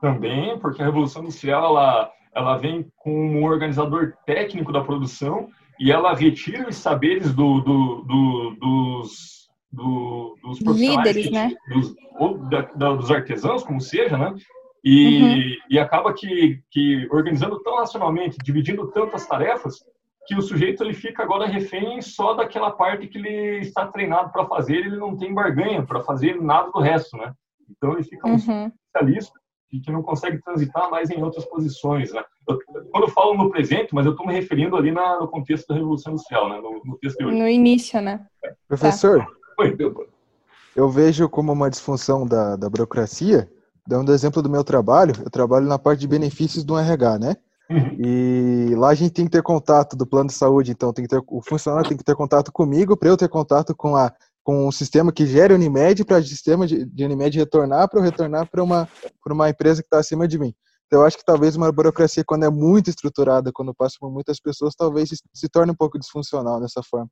Também, 0.02 0.58
porque 0.58 0.82
a 0.82 0.84
Revolução 0.84 1.22
Industrial 1.22 1.64
ela, 1.64 2.10
ela 2.34 2.58
vem 2.58 2.90
com 2.96 3.38
um 3.38 3.44
organizador 3.44 4.14
técnico 4.26 4.72
da 4.72 4.82
produção 4.82 5.48
e 5.78 5.92
ela 5.92 6.12
retira 6.12 6.68
os 6.68 6.74
saberes 6.74 7.32
do, 7.32 7.60
do, 7.60 8.02
do, 8.02 8.56
dos, 8.60 9.48
do, 9.70 10.36
dos 10.42 10.58
profissionais, 10.58 11.06
Líderes, 11.06 11.26
que, 11.26 11.32
né? 11.32 11.54
dos, 11.68 11.94
ou 12.18 12.36
da, 12.48 12.62
da, 12.62 12.94
dos 12.94 13.12
artesãos, 13.12 13.62
como 13.62 13.80
seja, 13.80 14.18
né? 14.18 14.34
E, 14.84 15.22
uhum. 15.22 15.56
e 15.70 15.78
acaba 15.78 16.12
que, 16.12 16.60
que 16.68 17.06
organizando 17.12 17.62
tão 17.62 17.76
racionalmente, 17.76 18.36
dividindo 18.42 18.88
tantas 18.88 19.24
tarefas, 19.28 19.76
que 20.26 20.34
o 20.34 20.42
sujeito 20.42 20.82
ele 20.82 20.94
fica 20.94 21.22
agora 21.22 21.46
refém 21.46 22.02
só 22.02 22.34
daquela 22.34 22.72
parte 22.72 23.06
que 23.06 23.18
ele 23.18 23.60
está 23.60 23.86
treinado 23.86 24.32
para 24.32 24.46
fazer, 24.46 24.78
ele 24.78 24.96
não 24.96 25.16
tem 25.16 25.32
barganha 25.32 25.86
para 25.86 26.00
fazer 26.00 26.42
nada 26.42 26.72
do 26.72 26.80
resto, 26.80 27.16
né? 27.16 27.32
Então 27.70 27.92
ele 27.92 28.02
fica 28.02 28.26
um 28.26 28.32
uhum. 28.32 28.36
especialista 28.66 29.41
e 29.72 29.80
que 29.80 29.90
não 29.90 30.02
consegue 30.02 30.40
transitar 30.42 30.90
mais 30.90 31.10
em 31.10 31.22
outras 31.22 31.44
posições. 31.46 32.12
Né? 32.12 32.22
Eu, 32.48 32.58
quando 32.90 33.04
eu 33.04 33.10
falo 33.10 33.34
no 33.34 33.50
presente, 33.50 33.94
mas 33.94 34.04
eu 34.04 34.12
estou 34.12 34.26
me 34.26 34.34
referindo 34.34 34.76
ali 34.76 34.92
na, 34.92 35.18
no 35.18 35.28
contexto 35.28 35.66
da 35.68 35.74
Revolução 35.74 36.12
Industrial, 36.12 36.48
né? 36.48 36.60
no, 36.60 36.82
no 36.84 36.98
texto 36.98 37.18
de 37.18 37.24
hoje. 37.24 37.38
No 37.38 37.48
início, 37.48 38.00
né? 38.00 38.20
Professor, 38.68 39.20
tá. 39.20 39.28
Oi. 39.60 39.76
eu 40.76 40.88
vejo 40.90 41.28
como 41.28 41.52
uma 41.52 41.70
disfunção 41.70 42.26
da, 42.26 42.56
da 42.56 42.68
burocracia, 42.68 43.50
dando 43.86 44.12
exemplo 44.12 44.42
do 44.42 44.50
meu 44.50 44.62
trabalho, 44.62 45.14
eu 45.24 45.30
trabalho 45.30 45.66
na 45.66 45.78
parte 45.78 46.00
de 46.00 46.08
benefícios 46.08 46.64
do 46.64 46.78
RH, 46.78 47.18
né? 47.18 47.36
Uhum. 47.70 47.96
E 47.98 48.74
lá 48.74 48.88
a 48.88 48.94
gente 48.94 49.12
tem 49.12 49.24
que 49.24 49.30
ter 49.30 49.42
contato 49.42 49.96
do 49.96 50.06
plano 50.06 50.28
de 50.28 50.34
saúde, 50.34 50.72
então 50.72 50.92
tem 50.92 51.04
que 51.04 51.08
ter, 51.08 51.22
o 51.26 51.40
funcionário 51.40 51.88
tem 51.88 51.96
que 51.96 52.04
ter 52.04 52.14
contato 52.14 52.52
comigo 52.52 52.96
para 52.96 53.08
eu 53.08 53.16
ter 53.16 53.28
contato 53.28 53.74
com 53.74 53.96
a 53.96 54.12
com 54.42 54.66
um 54.66 54.72
sistema 54.72 55.12
que 55.12 55.26
gere 55.26 55.54
Unimed 55.54 56.04
para 56.04 56.18
o 56.18 56.22
sistema 56.22 56.66
de, 56.66 56.84
de 56.84 57.04
Unimed 57.04 57.38
retornar 57.38 57.88
para 57.88 58.00
eu 58.00 58.04
retornar 58.04 58.48
para 58.50 58.62
uma, 58.62 58.88
uma 59.26 59.48
empresa 59.48 59.82
que 59.82 59.86
está 59.86 59.98
acima 59.98 60.26
de 60.26 60.38
mim. 60.38 60.54
Então, 60.86 61.00
eu 61.00 61.06
acho 61.06 61.16
que 61.16 61.24
talvez 61.24 61.56
uma 61.56 61.72
burocracia, 61.72 62.22
quando 62.22 62.44
é 62.44 62.50
muito 62.50 62.90
estruturada, 62.90 63.50
quando 63.50 63.74
passa 63.74 63.96
por 63.98 64.12
muitas 64.12 64.38
pessoas, 64.38 64.74
talvez 64.74 65.08
se, 65.08 65.16
se 65.32 65.48
torne 65.48 65.72
um 65.72 65.76
pouco 65.76 65.98
disfuncional 65.98 66.60
dessa 66.60 66.82
forma. 66.82 67.08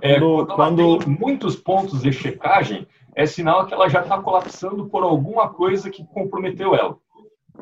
É, 0.00 0.18
quando, 0.18 0.46
quando 0.46 0.98
tem 0.98 1.18
muitos 1.20 1.54
pontos 1.54 2.00
de 2.00 2.12
checagem, 2.12 2.86
é 3.14 3.26
sinal 3.26 3.66
que 3.66 3.74
ela 3.74 3.88
já 3.88 4.00
está 4.00 4.20
colapsando 4.20 4.88
por 4.88 5.02
alguma 5.02 5.52
coisa 5.52 5.90
que 5.90 6.04
comprometeu 6.06 6.74
ela. 6.74 6.96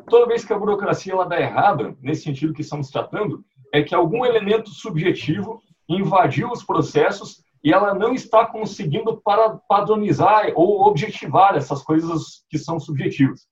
Toda 0.09 0.27
vez 0.27 0.45
que 0.45 0.53
a 0.53 0.57
burocracia 0.57 1.13
ela 1.13 1.25
dá 1.25 1.39
errada, 1.39 1.95
nesse 2.01 2.23
sentido 2.23 2.53
que 2.53 2.61
estamos 2.61 2.89
tratando, 2.89 3.43
é 3.73 3.83
que 3.83 3.93
algum 3.93 4.25
elemento 4.25 4.69
subjetivo 4.69 5.61
invadiu 5.89 6.49
os 6.51 6.63
processos 6.63 7.42
e 7.63 7.71
ela 7.71 7.93
não 7.93 8.13
está 8.13 8.45
conseguindo 8.45 9.21
para 9.21 9.57
padronizar 9.69 10.51
ou 10.55 10.85
objetivar 10.85 11.55
essas 11.55 11.81
coisas 11.81 12.43
que 12.49 12.57
são 12.57 12.79
subjetivas. 12.79 13.47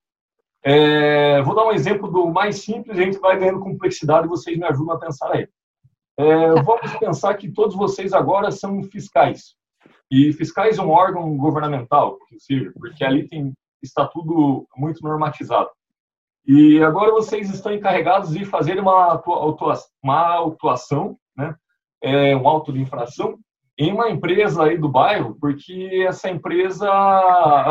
É, 0.63 1.41
vou 1.41 1.55
dar 1.55 1.65
um 1.65 1.71
exemplo 1.71 2.11
do 2.11 2.27
mais 2.27 2.59
simples, 2.63 2.97
a 2.97 3.01
gente 3.01 3.17
vai 3.19 3.39
ganhando 3.39 3.61
complexidade 3.61 4.27
e 4.27 4.29
vocês 4.29 4.57
me 4.57 4.65
ajudam 4.65 4.95
a 4.95 4.99
pensar 4.99 5.31
aí. 5.31 5.47
É, 6.17 6.61
vamos 6.61 6.93
pensar 6.97 7.33
que 7.35 7.49
todos 7.49 7.75
vocês 7.75 8.13
agora 8.13 8.51
são 8.51 8.83
fiscais. 8.83 9.55
E 10.11 10.33
fiscais 10.33 10.77
é 10.77 10.81
um 10.81 10.89
órgão 10.89 11.37
governamental, 11.37 12.17
porque 12.75 13.03
ali 13.03 13.27
tem, 13.27 13.53
está 13.81 14.05
tudo 14.05 14.67
muito 14.75 15.01
normatizado. 15.01 15.69
E 16.45 16.83
agora 16.83 17.11
vocês 17.11 17.49
estão 17.49 17.73
encarregados 17.73 18.31
de 18.31 18.43
fazer 18.45 18.77
uma, 18.79 19.21
uma 20.03 20.27
autuação, 20.35 21.17
né? 21.35 21.55
é, 22.03 22.35
um 22.35 22.47
auto 22.47 22.73
de 22.73 22.81
infração, 22.81 23.39
em 23.77 23.91
uma 23.91 24.09
empresa 24.09 24.63
aí 24.63 24.77
do 24.77 24.89
bairro, 24.89 25.35
porque 25.39 26.05
essa 26.07 26.29
empresa 26.29 26.87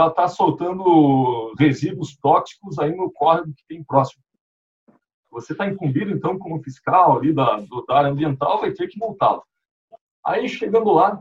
está 0.09 0.29
soltando 0.29 1.53
resíduos 1.59 2.17
tóxicos 2.17 2.79
aí 2.79 2.95
no 2.95 3.11
córrego 3.13 3.53
que 3.55 3.65
tem 3.69 3.85
próximo. 3.85 4.23
Você 5.31 5.53
está 5.53 5.67
incumbido, 5.67 6.11
então, 6.11 6.39
como 6.39 6.63
fiscal 6.63 7.19
ali 7.19 7.33
da, 7.33 7.57
do, 7.61 7.85
da 7.87 7.99
área 7.99 8.11
ambiental, 8.11 8.61
vai 8.61 8.73
ter 8.73 8.89
que 8.89 8.99
multá-lo. 8.99 9.45
Aí, 10.25 10.49
chegando 10.49 10.91
lá, 10.93 11.21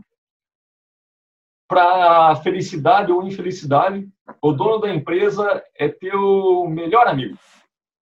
para 1.67 2.35
felicidade 2.37 3.11
ou 3.11 3.23
infelicidade, 3.23 4.09
o 4.41 4.51
dono 4.51 4.79
da 4.79 4.93
empresa 4.93 5.63
é 5.75 5.87
teu 5.87 6.65
melhor 6.67 7.07
amigo 7.07 7.37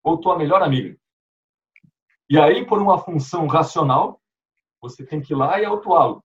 ou 0.03 0.17
tua 0.17 0.39
melhor 0.39 0.63
amiga. 0.63 0.97
E 2.29 2.39
aí, 2.41 2.65
por 2.65 2.81
uma 2.81 2.99
função 2.99 3.47
racional, 3.47 4.19
você 4.81 5.05
tem 5.05 5.21
que 5.21 5.35
ir 5.35 5.37
lá 5.37 5.61
e 5.61 5.65
autuá-lo. 5.67 6.25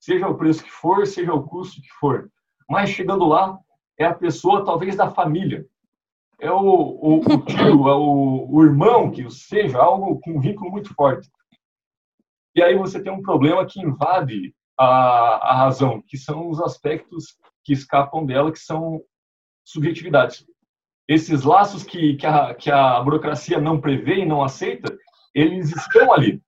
Seja 0.00 0.28
o 0.28 0.36
preço 0.36 0.62
que 0.62 0.70
for, 0.70 1.06
seja 1.06 1.32
o 1.32 1.42
custo 1.42 1.80
que 1.80 1.90
for. 2.00 2.30
Mas 2.68 2.90
chegando 2.90 3.26
lá, 3.26 3.58
é 3.98 4.04
a 4.04 4.14
pessoa 4.14 4.64
talvez 4.64 4.96
da 4.96 5.10
família. 5.10 5.66
É 6.40 6.50
o, 6.50 6.60
o, 6.60 7.16
o 7.18 7.44
tio, 7.44 7.88
é 7.88 7.94
o, 7.94 8.46
o 8.48 8.64
irmão, 8.64 9.10
que 9.10 9.28
seja, 9.30 9.78
algo 9.78 10.20
com 10.20 10.32
um 10.32 10.40
vínculo 10.40 10.70
muito 10.70 10.94
forte. 10.94 11.28
E 12.54 12.62
aí 12.62 12.76
você 12.76 13.02
tem 13.02 13.12
um 13.12 13.22
problema 13.22 13.66
que 13.66 13.80
invade 13.80 14.54
a, 14.78 15.50
a 15.50 15.56
razão, 15.56 16.02
que 16.06 16.16
são 16.16 16.48
os 16.48 16.60
aspectos 16.60 17.36
que 17.64 17.72
escapam 17.72 18.24
dela, 18.24 18.52
que 18.52 18.58
são 18.60 19.02
subjetividades. 19.64 20.46
Esses 21.08 21.42
laços 21.42 21.82
que, 21.82 22.16
que, 22.16 22.26
a, 22.26 22.54
que 22.54 22.70
a 22.70 23.00
burocracia 23.02 23.60
não 23.60 23.80
prevê 23.80 24.20
e 24.20 24.26
não 24.26 24.42
aceita, 24.42 24.96
eles 25.34 25.74
estão 25.74 26.12
ali. 26.12 26.40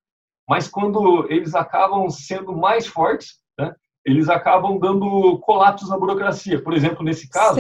Mas 0.48 0.68
quando 0.68 1.30
eles 1.30 1.54
acabam 1.54 2.08
sendo 2.10 2.56
mais 2.56 2.86
fortes, 2.86 3.39
né, 3.60 3.74
eles 4.04 4.28
acabam 4.28 4.78
dando 4.78 5.38
colapsos 5.40 5.88
na 5.90 5.98
burocracia. 5.98 6.62
Por 6.62 6.72
exemplo, 6.72 7.04
nesse 7.04 7.28
caso, 7.28 7.54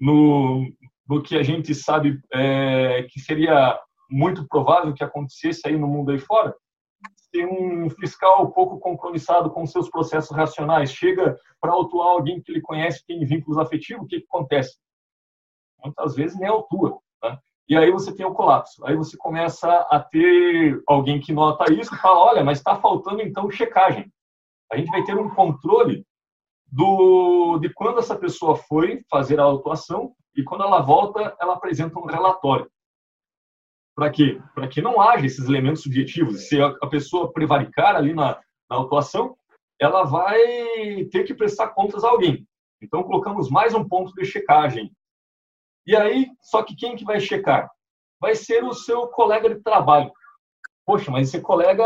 no, 0.00 0.66
no 1.08 1.22
que 1.22 1.36
a 1.36 1.42
gente 1.42 1.74
sabe 1.74 2.20
é, 2.32 3.06
que 3.10 3.20
seria 3.20 3.78
muito 4.10 4.46
provável 4.48 4.94
que 4.94 5.04
acontecesse 5.04 5.62
aí 5.66 5.76
no 5.76 5.86
mundo 5.86 6.10
aí 6.10 6.18
fora, 6.18 6.54
tem 7.32 7.46
um 7.46 7.90
fiscal 7.90 8.50
pouco 8.52 8.78
compromissado 8.78 9.50
com 9.50 9.66
seus 9.66 9.90
processos 9.90 10.34
racionais 10.34 10.90
chega 10.90 11.36
para 11.60 11.72
autuar 11.72 12.08
alguém 12.08 12.40
que 12.40 12.50
ele 12.50 12.62
conhece 12.62 13.04
tem 13.06 13.24
vínculos 13.24 13.58
afetivos, 13.58 14.04
o 14.04 14.06
que, 14.06 14.20
que 14.20 14.26
acontece? 14.26 14.76
Muitas 15.82 16.14
vezes 16.14 16.38
nem 16.38 16.48
autua. 16.48 16.98
Tá? 17.20 17.38
E 17.68 17.76
aí 17.76 17.90
você 17.90 18.14
tem 18.14 18.24
o 18.24 18.32
colapso. 18.32 18.84
Aí 18.86 18.96
você 18.96 19.16
começa 19.16 19.68
a 19.90 20.00
ter 20.00 20.80
alguém 20.86 21.20
que 21.20 21.32
nota 21.32 21.70
isso 21.72 21.94
e 21.94 21.98
fala, 21.98 22.20
olha, 22.20 22.44
mas 22.44 22.58
está 22.58 22.76
faltando 22.76 23.20
então 23.20 23.50
checagem. 23.50 24.10
A 24.70 24.76
gente 24.76 24.90
vai 24.90 25.04
ter 25.04 25.16
um 25.16 25.28
controle 25.28 26.04
do, 26.66 27.58
de 27.58 27.72
quando 27.72 27.98
essa 27.98 28.16
pessoa 28.16 28.56
foi 28.56 29.02
fazer 29.10 29.38
a 29.38 29.44
autuação 29.44 30.14
e 30.36 30.42
quando 30.42 30.64
ela 30.64 30.80
volta, 30.80 31.36
ela 31.40 31.54
apresenta 31.54 31.98
um 31.98 32.06
relatório. 32.06 32.70
Para 33.94 34.10
quê? 34.10 34.40
Para 34.54 34.68
que 34.68 34.82
não 34.82 35.00
haja 35.00 35.24
esses 35.24 35.48
elementos 35.48 35.82
subjetivos. 35.82 36.48
Se 36.48 36.60
a 36.60 36.86
pessoa 36.88 37.32
prevaricar 37.32 37.96
ali 37.96 38.12
na, 38.12 38.38
na 38.68 38.76
autuação, 38.76 39.36
ela 39.80 40.04
vai 40.04 40.38
ter 41.10 41.24
que 41.24 41.34
prestar 41.34 41.68
contas 41.68 42.04
a 42.04 42.10
alguém. 42.10 42.46
Então, 42.82 43.02
colocamos 43.02 43.48
mais 43.48 43.74
um 43.74 43.88
ponto 43.88 44.12
de 44.12 44.24
checagem. 44.26 44.92
E 45.86 45.96
aí, 45.96 46.28
só 46.42 46.62
que 46.62 46.76
quem 46.76 46.94
que 46.94 47.04
vai 47.04 47.20
checar? 47.20 47.70
Vai 48.20 48.34
ser 48.34 48.64
o 48.64 48.74
seu 48.74 49.06
colega 49.08 49.48
de 49.48 49.62
trabalho. 49.62 50.12
Poxa, 50.86 51.10
mas 51.10 51.28
esse 51.28 51.40
colega 51.40 51.84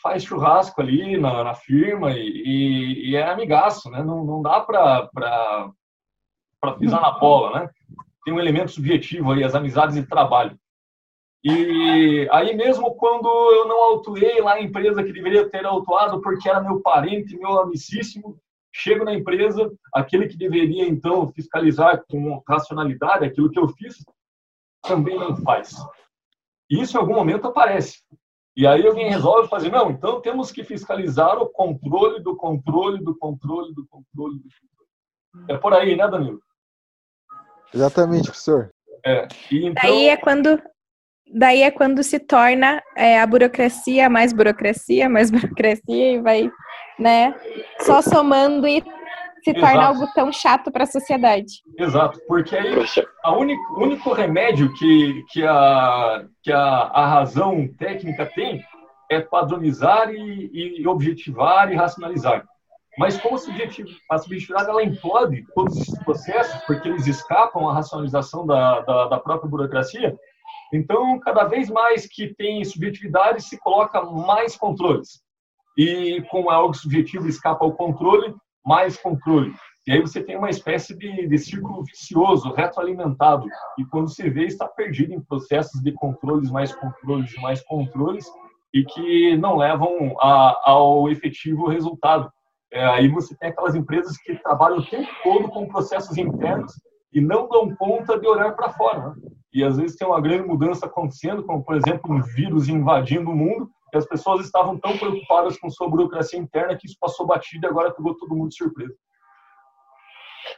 faz 0.00 0.22
churrasco 0.22 0.80
ali 0.80 1.18
na, 1.18 1.42
na 1.42 1.54
firma 1.54 2.12
e, 2.12 3.10
e, 3.10 3.16
é 3.16 3.28
amigaço, 3.28 3.90
né? 3.90 4.04
Não, 4.04 4.24
não 4.24 4.40
dá 4.40 4.60
para 4.60 5.80
pisar 6.78 7.00
na 7.00 7.10
bola, 7.18 7.58
né? 7.58 7.70
Tem 8.24 8.32
um 8.32 8.38
elemento 8.38 8.70
subjetivo 8.70 9.32
aí, 9.32 9.42
as 9.42 9.56
amizades 9.56 9.96
de 9.96 10.06
trabalho. 10.06 10.56
E 11.42 12.28
aí 12.30 12.54
mesmo 12.54 12.94
quando 12.94 13.26
eu 13.26 13.66
não 13.66 13.82
autuei 13.82 14.40
lá 14.40 14.54
a 14.54 14.62
empresa 14.62 15.02
que 15.02 15.12
deveria 15.12 15.48
ter 15.48 15.66
autuado 15.66 16.20
porque 16.20 16.48
era 16.48 16.60
meu 16.60 16.80
parente, 16.80 17.36
meu 17.36 17.60
amicíssimo, 17.60 18.38
chego 18.72 19.04
na 19.04 19.14
empresa, 19.14 19.72
aquele 19.92 20.28
que 20.28 20.36
deveria 20.36 20.86
então 20.86 21.32
fiscalizar 21.32 22.04
com 22.08 22.40
racionalidade 22.46 23.24
aquilo 23.24 23.50
que 23.50 23.58
eu 23.58 23.66
fiz, 23.68 24.04
também 24.82 25.18
não 25.18 25.36
faz. 25.36 25.74
Isso 26.70 26.96
em 26.96 27.00
algum 27.00 27.14
momento 27.14 27.48
aparece. 27.48 27.98
E 28.60 28.66
aí 28.66 28.86
alguém 28.86 29.08
resolve 29.08 29.48
fazer, 29.48 29.70
não, 29.70 29.90
então 29.90 30.20
temos 30.20 30.52
que 30.52 30.62
fiscalizar 30.62 31.38
o 31.38 31.48
controle 31.48 32.22
do 32.22 32.36
controle 32.36 33.02
do 33.02 33.16
controle 33.16 33.72
do 33.72 33.86
controle 33.86 34.36
do 34.36 34.48
controle. 34.60 35.48
É 35.48 35.56
por 35.56 35.72
aí, 35.72 35.96
né, 35.96 36.06
Danilo? 36.06 36.38
Exatamente, 37.72 38.24
professor. 38.24 38.70
É. 39.02 39.26
E 39.50 39.64
então... 39.64 39.82
Daí 39.82 40.08
é 40.10 40.16
quando 40.18 40.62
daí 41.32 41.62
é 41.62 41.70
quando 41.70 42.02
se 42.02 42.18
torna 42.18 42.82
é, 42.94 43.18
a 43.18 43.26
burocracia 43.26 44.10
mais 44.10 44.34
burocracia, 44.34 45.08
mais 45.08 45.30
burocracia 45.32 46.12
e 46.12 46.20
vai, 46.20 46.52
né, 46.98 47.34
só 47.78 48.02
somando 48.02 48.68
e 48.68 48.84
se 49.42 49.50
Exato. 49.50 49.66
torna 49.66 49.86
algo 49.86 50.06
tão 50.14 50.32
chato 50.32 50.70
para 50.70 50.84
a 50.84 50.86
sociedade. 50.86 51.62
Exato, 51.78 52.20
porque 52.26 52.56
aí 52.56 52.74
a 53.22 53.36
único, 53.36 53.74
o 53.74 53.82
único 53.82 54.12
remédio 54.12 54.72
que, 54.74 55.24
que, 55.30 55.44
a, 55.44 56.24
que 56.42 56.52
a, 56.52 56.58
a 56.58 57.06
razão 57.06 57.68
técnica 57.78 58.26
tem 58.26 58.62
é 59.10 59.20
padronizar 59.20 60.10
e, 60.10 60.80
e 60.80 60.86
objetivar 60.86 61.72
e 61.72 61.76
racionalizar. 61.76 62.44
Mas 62.98 63.18
como 63.20 63.36
a 63.36 64.18
subjetividade 64.18 64.68
ela 64.68 64.82
implode 64.82 65.44
todos 65.54 65.76
esses 65.76 65.98
processos, 66.04 66.60
porque 66.64 66.88
eles 66.88 67.06
escapam 67.06 67.68
à 67.68 67.74
racionalização 67.74 68.46
da, 68.46 68.80
da, 68.80 69.08
da 69.08 69.18
própria 69.18 69.48
burocracia, 69.48 70.16
então, 70.72 71.18
cada 71.18 71.44
vez 71.44 71.68
mais 71.68 72.06
que 72.06 72.32
tem 72.34 72.64
subjetividade, 72.64 73.42
se 73.42 73.58
coloca 73.58 74.02
mais 74.02 74.56
controles. 74.56 75.20
E 75.76 76.22
como 76.30 76.50
é 76.50 76.54
algo 76.54 76.74
subjetivo, 76.74 77.26
escapa 77.28 77.64
ao 77.64 77.72
controle, 77.72 78.34
mais 78.64 78.96
controle. 78.96 79.52
E 79.86 79.92
aí 79.92 80.00
você 80.00 80.22
tem 80.22 80.36
uma 80.36 80.50
espécie 80.50 80.96
de, 80.96 81.26
de 81.26 81.38
círculo 81.38 81.82
vicioso, 81.84 82.52
retroalimentado. 82.52 83.46
E 83.78 83.84
quando 83.86 84.10
se 84.10 84.28
vê, 84.28 84.44
está 84.44 84.68
perdido 84.68 85.12
em 85.12 85.20
processos 85.20 85.82
de 85.82 85.92
controles, 85.92 86.50
mais 86.50 86.74
controles, 86.74 87.34
mais 87.40 87.62
controles, 87.62 88.26
e 88.72 88.84
que 88.84 89.36
não 89.36 89.56
levam 89.56 90.16
a, 90.20 90.70
ao 90.70 91.08
efetivo 91.08 91.66
resultado. 91.66 92.30
É, 92.72 92.84
aí 92.86 93.08
você 93.08 93.34
tem 93.36 93.48
aquelas 93.50 93.74
empresas 93.74 94.16
que 94.18 94.36
trabalham 94.36 94.78
o 94.78 94.86
tempo 94.86 95.08
todo 95.24 95.48
com 95.48 95.66
processos 95.66 96.16
internos 96.16 96.72
e 97.12 97.20
não 97.20 97.48
dão 97.48 97.74
conta 97.74 98.18
de 98.18 98.26
olhar 98.28 98.54
para 98.54 98.70
fora. 98.70 99.08
Né? 99.08 99.14
E 99.52 99.64
às 99.64 99.76
vezes 99.76 99.96
tem 99.96 100.06
uma 100.06 100.20
grande 100.20 100.46
mudança 100.46 100.86
acontecendo, 100.86 101.42
como 101.42 101.64
por 101.64 101.74
exemplo 101.74 102.14
um 102.14 102.22
vírus 102.22 102.68
invadindo 102.68 103.30
o 103.30 103.36
mundo, 103.36 103.68
e 103.92 103.96
as 103.96 104.06
pessoas 104.06 104.44
estavam 104.44 104.78
tão 104.78 104.96
preocupadas 104.96 105.58
com 105.58 105.70
sua 105.70 105.88
burocracia 105.88 106.38
interna 106.38 106.76
que 106.76 106.86
isso 106.86 106.96
passou 107.00 107.26
batido 107.26 107.66
e 107.66 107.68
agora 107.68 107.92
pegou 107.92 108.16
todo 108.16 108.34
mundo 108.34 108.50
de 108.50 108.56
surpresa. 108.56 108.94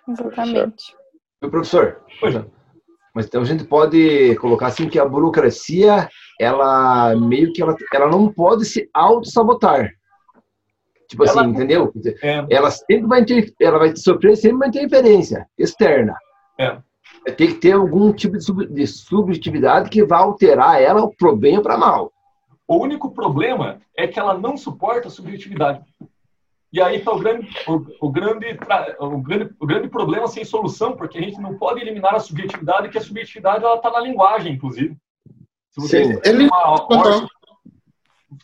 Exatamente. 0.09 0.97
Meu 1.41 1.51
professor, 1.51 2.05
pois 2.21 2.35
mas 3.15 3.27
então 3.27 3.43
a 3.43 3.45
gente 3.45 3.65
pode 3.65 4.35
colocar 4.37 4.69
assim 4.69 4.89
que 4.89 4.99
a 4.99 5.05
burocracia, 5.05 6.09
ela 6.41 7.15
meio 7.15 7.53
que 7.53 7.61
ela, 7.61 7.77
ela 7.93 8.09
não 8.09 8.33
pode 8.33 8.65
se 8.65 8.89
auto-sabotar. 8.93 9.91
Tipo 11.09 11.25
assim, 11.25 11.41
ela, 11.41 11.49
entendeu? 11.49 11.93
É. 12.23 12.47
Ela 12.49 12.71
sempre 12.71 13.07
vai 13.07 13.25
ter, 13.25 13.53
ela 13.61 13.79
vai 13.79 13.95
sofrer 13.95 14.35
sempre 14.35 14.57
uma 14.57 14.67
interferência 14.67 15.47
externa. 15.59 16.17
É. 16.59 16.79
Tem 17.33 17.49
que 17.49 17.55
ter 17.55 17.73
algum 17.73 18.13
tipo 18.15 18.39
de, 18.39 18.45
sub, 18.45 18.67
de 18.67 18.87
subjetividade 18.87 19.91
que 19.91 20.05
vai 20.05 20.19
alterar 20.19 20.81
ela 20.81 21.07
pro 21.19 21.37
bem 21.37 21.59
ou 21.59 21.63
para 21.63 21.77
mal. 21.77 22.11
O 22.73 22.79
único 22.79 23.11
problema 23.11 23.83
é 23.95 24.09
que 24.09 24.19
ela 24.19 24.33
não 24.33 24.57
suporta 24.57 25.09
a 25.09 25.11
subjetividade. 25.11 25.85
E 26.73 26.81
aí 26.81 26.97
está 26.97 27.13
o 27.13 27.19
grande, 27.19 27.47
o, 27.69 28.07
o, 28.07 28.11
grande, 28.11 28.59
o, 28.99 29.19
grande, 29.19 29.55
o 29.61 29.67
grande 29.67 29.89
problema 29.91 30.27
sem 30.27 30.43
solução, 30.43 30.97
porque 30.97 31.19
a 31.19 31.21
gente 31.21 31.39
não 31.39 31.59
pode 31.59 31.83
eliminar 31.83 32.15
a 32.15 32.19
subjetividade, 32.19 32.89
que 32.89 32.97
a 32.97 33.03
subjetividade 33.03 33.63
está 33.63 33.91
na 33.91 34.01
linguagem, 34.01 34.55
inclusive. 34.55 34.97
Se 35.69 35.81
você, 35.83 36.03
Sim, 36.03 36.21
ele... 36.25 36.47
uma 36.47 36.71
ordem, 36.71 37.29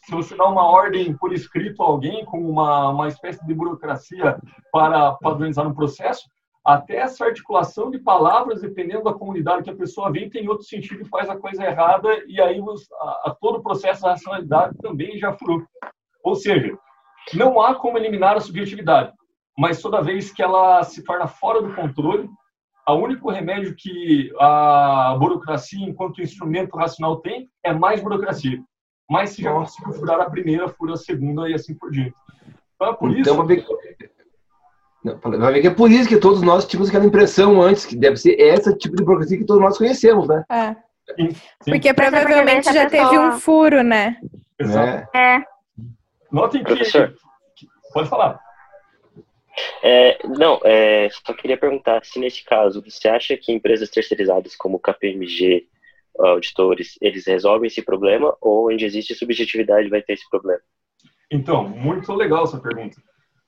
se 0.05 0.13
você 0.13 0.37
dá 0.37 0.45
uma 0.45 0.65
ordem 0.67 1.17
por 1.17 1.33
escrito 1.33 1.83
a 1.83 1.87
alguém 1.87 2.23
com 2.27 2.39
uma, 2.39 2.91
uma 2.91 3.09
espécie 3.09 3.43
de 3.47 3.55
burocracia 3.55 4.39
para 4.71 5.13
padronizar 5.13 5.67
um 5.67 5.75
processo, 5.75 6.29
até 6.69 6.97
essa 6.97 7.25
articulação 7.25 7.91
de 7.91 7.99
palavras, 7.99 8.61
dependendo 8.61 9.05
da 9.05 9.15
comunidade 9.15 9.63
que 9.63 9.71
a 9.71 9.77
pessoa 9.77 10.13
vem, 10.13 10.29
tem 10.29 10.47
outro 10.51 10.67
sentido 10.67 11.01
e 11.01 11.09
faz 11.09 11.27
a 11.31 11.37
coisa 11.39 11.65
errada, 11.65 12.23
e 12.27 12.39
aí 12.43 12.61
os, 12.61 12.87
a, 12.93 13.31
a, 13.31 13.37
todo 13.41 13.57
o 13.57 13.63
processo 13.63 14.03
da 14.03 14.11
racionalidade 14.11 14.77
também 14.83 15.17
já 15.17 15.33
furou. 15.33 15.65
Ou 16.23 16.35
seja, 16.35 16.77
não 17.33 17.59
há 17.59 17.75
como 17.75 17.97
eliminar 17.97 18.37
a 18.37 18.41
subjetividade, 18.41 19.15
mas 19.57 19.81
toda 19.81 20.03
vez 20.03 20.31
que 20.31 20.43
ela 20.43 20.83
se 20.83 21.03
torna 21.03 21.27
fora 21.27 21.63
do 21.63 21.75
controle, 21.75 22.29
o 22.87 22.95
único 22.97 23.31
remédio 23.31 23.75
que 23.75 24.31
a 24.39 25.17
burocracia, 25.19 25.89
enquanto 25.89 26.21
instrumento 26.21 26.77
racional, 26.77 27.17
tem 27.23 27.49
é 27.65 27.73
mais 27.73 28.03
burocracia. 28.03 28.63
Mas 29.09 29.31
se 29.31 29.41
já 29.41 29.55
conseguiu 29.55 29.95
furar 29.95 30.21
a 30.21 30.29
primeira, 30.29 30.69
fura 30.69 30.93
a 30.93 30.99
segunda 30.99 31.49
e 31.49 31.55
assim 31.55 31.75
por 31.75 31.91
diante. 31.91 32.15
Então, 32.75 32.89
é 32.91 32.95
por 32.95 33.11
então, 33.11 33.51
isso... 33.51 33.78
Vai 35.05 35.53
ver 35.53 35.61
que 35.61 35.67
é 35.69 35.75
por 35.75 35.91
isso 35.91 36.09
que 36.09 36.17
todos 36.19 36.43
nós 36.43 36.67
tínhamos 36.67 36.89
aquela 36.89 37.07
impressão 37.07 37.63
antes, 37.63 37.87
que 37.87 37.97
deve 37.97 38.17
ser 38.17 38.33
esse 38.41 38.77
tipo 38.77 38.97
de 38.97 39.05
burocracia 39.05 39.39
que 39.39 39.45
todos 39.45 39.63
nós 39.63 39.79
conhecemos, 39.79 40.27
né? 40.29 40.45
É. 40.51 40.75
Sim, 41.15 41.31
sim. 41.31 41.71
Porque 41.71 41.95
provavelmente 41.95 42.73
já 42.73 42.87
teve 42.89 43.19
um 43.19 43.33
furo, 43.39 43.83
né? 43.83 44.17
Exato. 44.59 45.09
É. 45.17 45.37
É, 45.37 45.45
Notem 46.31 46.63
que, 46.63 46.67
Professor. 46.67 47.15
que- 47.57 47.67
Pode 47.95 48.09
falar. 48.09 48.39
É, 49.83 50.19
não, 50.27 50.61
é, 50.65 51.09
só 51.27 51.33
queria 51.33 51.57
perguntar 51.57 52.05
se 52.05 52.19
nesse 52.21 52.45
caso 52.45 52.83
você 52.83 53.09
acha 53.09 53.37
que 53.37 53.53
empresas 53.53 53.89
terceirizadas 53.91 54.55
como 54.55 54.79
KPMG, 54.79 55.67
auditores, 56.19 56.97
eles 57.01 57.27
resolvem 57.27 57.69
esse 57.69 57.83
problema 57.83 58.37
ou 58.41 58.71
onde 58.71 58.85
existe 58.85 59.15
subjetividade 59.15 59.89
vai 59.89 60.03
ter 60.03 60.15
esse 60.15 60.29
problema? 60.29 60.61
Então, 61.31 61.69
muito 61.69 62.13
legal 62.15 62.45
essa 62.45 62.59
pergunta. 62.59 62.97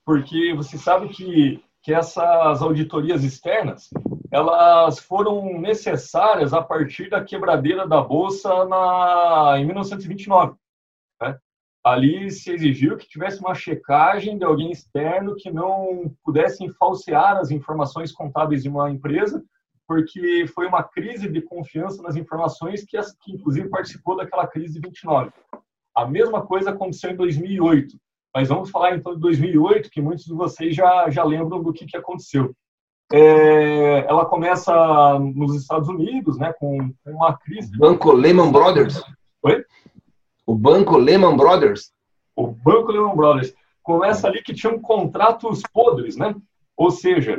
Porque 0.05 0.53
você 0.53 0.77
sabe 0.77 1.09
que, 1.09 1.63
que 1.83 1.93
essas 1.93 2.61
auditorias 2.61 3.23
externas, 3.23 3.89
elas 4.31 4.99
foram 4.99 5.59
necessárias 5.59 6.53
a 6.53 6.61
partir 6.61 7.09
da 7.09 7.23
quebradeira 7.23 7.87
da 7.87 8.01
Bolsa 8.01 8.65
na, 8.65 9.55
em 9.57 9.65
1929. 9.65 10.55
né? 11.21 11.37
Ali 11.83 12.29
se 12.29 12.51
exigiu 12.51 12.97
que 12.97 13.07
tivesse 13.07 13.39
uma 13.39 13.55
checagem 13.55 14.37
de 14.37 14.45
alguém 14.45 14.71
externo 14.71 15.35
que 15.35 15.51
não 15.51 16.13
pudessem 16.23 16.69
falsear 16.69 17.37
as 17.37 17.51
informações 17.51 18.11
contábeis 18.11 18.63
de 18.63 18.69
uma 18.69 18.89
empresa, 18.89 19.43
porque 19.87 20.45
foi 20.53 20.67
uma 20.67 20.83
crise 20.83 21.27
de 21.27 21.41
confiança 21.41 22.01
nas 22.01 22.15
informações 22.15 22.85
que, 22.85 22.97
que 23.21 23.33
inclusive 23.33 23.67
participou 23.67 24.15
daquela 24.15 24.47
crise 24.47 24.79
de 24.79 24.87
29. 24.87 25.31
A 25.93 26.05
mesma 26.05 26.45
coisa 26.45 26.69
aconteceu 26.69 27.11
em 27.11 27.15
2008. 27.15 27.97
Mas 28.33 28.47
vamos 28.47 28.69
falar 28.69 28.95
então 28.95 29.13
de 29.13 29.19
2008, 29.19 29.89
que 29.89 30.01
muitos 30.01 30.25
de 30.25 30.33
vocês 30.33 30.73
já, 30.73 31.09
já 31.09 31.23
lembram 31.23 31.61
do 31.61 31.73
que, 31.73 31.85
que 31.85 31.97
aconteceu. 31.97 32.55
É, 33.11 34.05
ela 34.07 34.25
começa 34.25 35.19
nos 35.19 35.53
Estados 35.55 35.89
Unidos, 35.89 36.37
né, 36.37 36.53
com 36.53 36.93
com 37.03 37.11
uma 37.11 37.37
crise. 37.37 37.77
Banco 37.77 38.13
Lehman 38.13 38.51
Brothers. 38.51 39.03
Oi? 39.43 39.65
O 40.45 40.55
Banco 40.55 40.97
Lehman 40.97 41.35
Brothers. 41.35 41.91
O 42.33 42.47
Banco 42.47 42.91
Lehman 42.91 43.15
Brothers 43.15 43.53
começa 43.83 44.27
ali 44.27 44.41
que 44.41 44.53
tinham 44.53 44.79
contratos 44.79 45.61
podres, 45.73 46.15
né? 46.15 46.33
Ou 46.77 46.89
seja, 46.89 47.35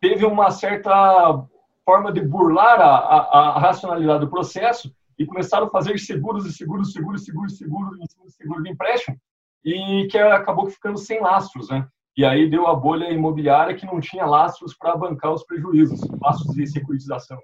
teve 0.00 0.24
uma 0.24 0.52
certa 0.52 1.44
forma 1.84 2.12
de 2.12 2.20
burlar 2.20 2.80
a, 2.80 2.96
a, 2.96 3.38
a 3.56 3.58
racionalidade 3.58 4.20
do 4.20 4.30
processo 4.30 4.94
e 5.18 5.26
começaram 5.26 5.66
a 5.66 5.70
fazer 5.70 5.98
seguros 5.98 6.46
e 6.46 6.52
seguros, 6.52 6.92
seguros, 6.92 7.24
seguros, 7.24 7.58
seguros, 7.58 7.98
em 8.00 8.06
cima 8.06 8.26
de 8.26 8.32
seguro 8.32 8.62
de 8.62 8.70
empréstimo 8.70 9.18
e 9.64 10.06
que 10.10 10.18
acabou 10.18 10.68
ficando 10.68 10.98
sem 10.98 11.20
lastros, 11.20 11.70
né? 11.70 11.86
E 12.16 12.24
aí 12.24 12.48
deu 12.48 12.66
a 12.66 12.74
bolha 12.74 13.10
imobiliária 13.10 13.74
que 13.74 13.86
não 13.86 14.00
tinha 14.00 14.24
lastros 14.24 14.76
para 14.76 14.96
bancar 14.96 15.32
os 15.32 15.44
prejuízos, 15.44 16.00
lastros 16.20 16.54
de 16.54 16.66
securitização. 16.66 17.40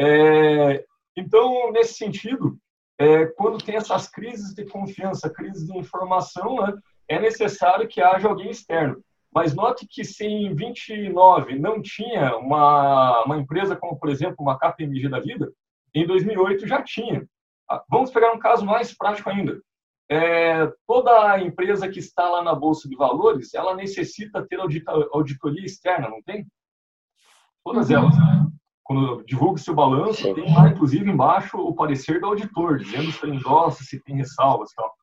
É, 0.00 0.84
então, 1.16 1.70
nesse 1.72 1.94
sentido, 1.94 2.58
é, 2.98 3.26
quando 3.26 3.62
tem 3.62 3.76
essas 3.76 4.08
crises 4.08 4.54
de 4.54 4.64
confiança, 4.64 5.30
crises 5.30 5.66
de 5.66 5.78
informação, 5.78 6.56
né, 6.56 6.74
é 7.08 7.20
necessário 7.20 7.86
que 7.86 8.02
haja 8.02 8.28
alguém 8.28 8.50
externo. 8.50 9.00
Mas 9.32 9.54
note 9.54 9.86
que 9.88 10.02
se 10.02 10.24
em 10.24 10.54
29 10.54 11.58
não 11.58 11.80
tinha 11.80 12.36
uma, 12.36 13.22
uma 13.24 13.36
empresa 13.36 13.76
como, 13.76 13.98
por 13.98 14.08
exemplo, 14.08 14.36
uma 14.40 14.58
KPMG 14.58 15.08
da 15.08 15.20
vida, 15.20 15.52
em 15.94 16.06
2008 16.06 16.66
já 16.66 16.82
tinha. 16.82 17.26
Ah, 17.68 17.82
Vamos 17.88 18.10
pegar 18.10 18.32
um 18.32 18.38
caso 18.38 18.64
mais 18.64 18.96
prático 18.96 19.28
ainda. 19.28 19.60
É, 20.08 20.72
toda 20.86 21.40
empresa 21.40 21.88
que 21.88 21.98
está 21.98 22.28
lá 22.28 22.42
na 22.42 22.54
Bolsa 22.54 22.88
de 22.88 22.94
Valores, 22.96 23.54
ela 23.54 23.74
necessita 23.74 24.46
ter 24.46 24.60
audita- 24.60 24.92
auditoria 25.12 25.64
externa, 25.64 26.08
não 26.08 26.22
tem? 26.22 26.46
Todas 27.64 27.90
elas. 27.90 28.14
Quando 28.84 29.24
divulga 29.24 29.58
seu 29.58 29.74
balanço, 29.74 30.32
tem 30.34 30.54
lá, 30.54 30.68
inclusive, 30.68 31.10
embaixo 31.10 31.58
o 31.58 31.74
parecer 31.74 32.20
do 32.20 32.26
auditor, 32.26 32.78
dizendo 32.78 33.10
se 33.10 33.20
tem 33.20 33.34
endossa, 33.34 33.82
se 33.82 34.00
tem 34.00 34.16
ressalvas 34.16 34.70
tal. 34.76 34.94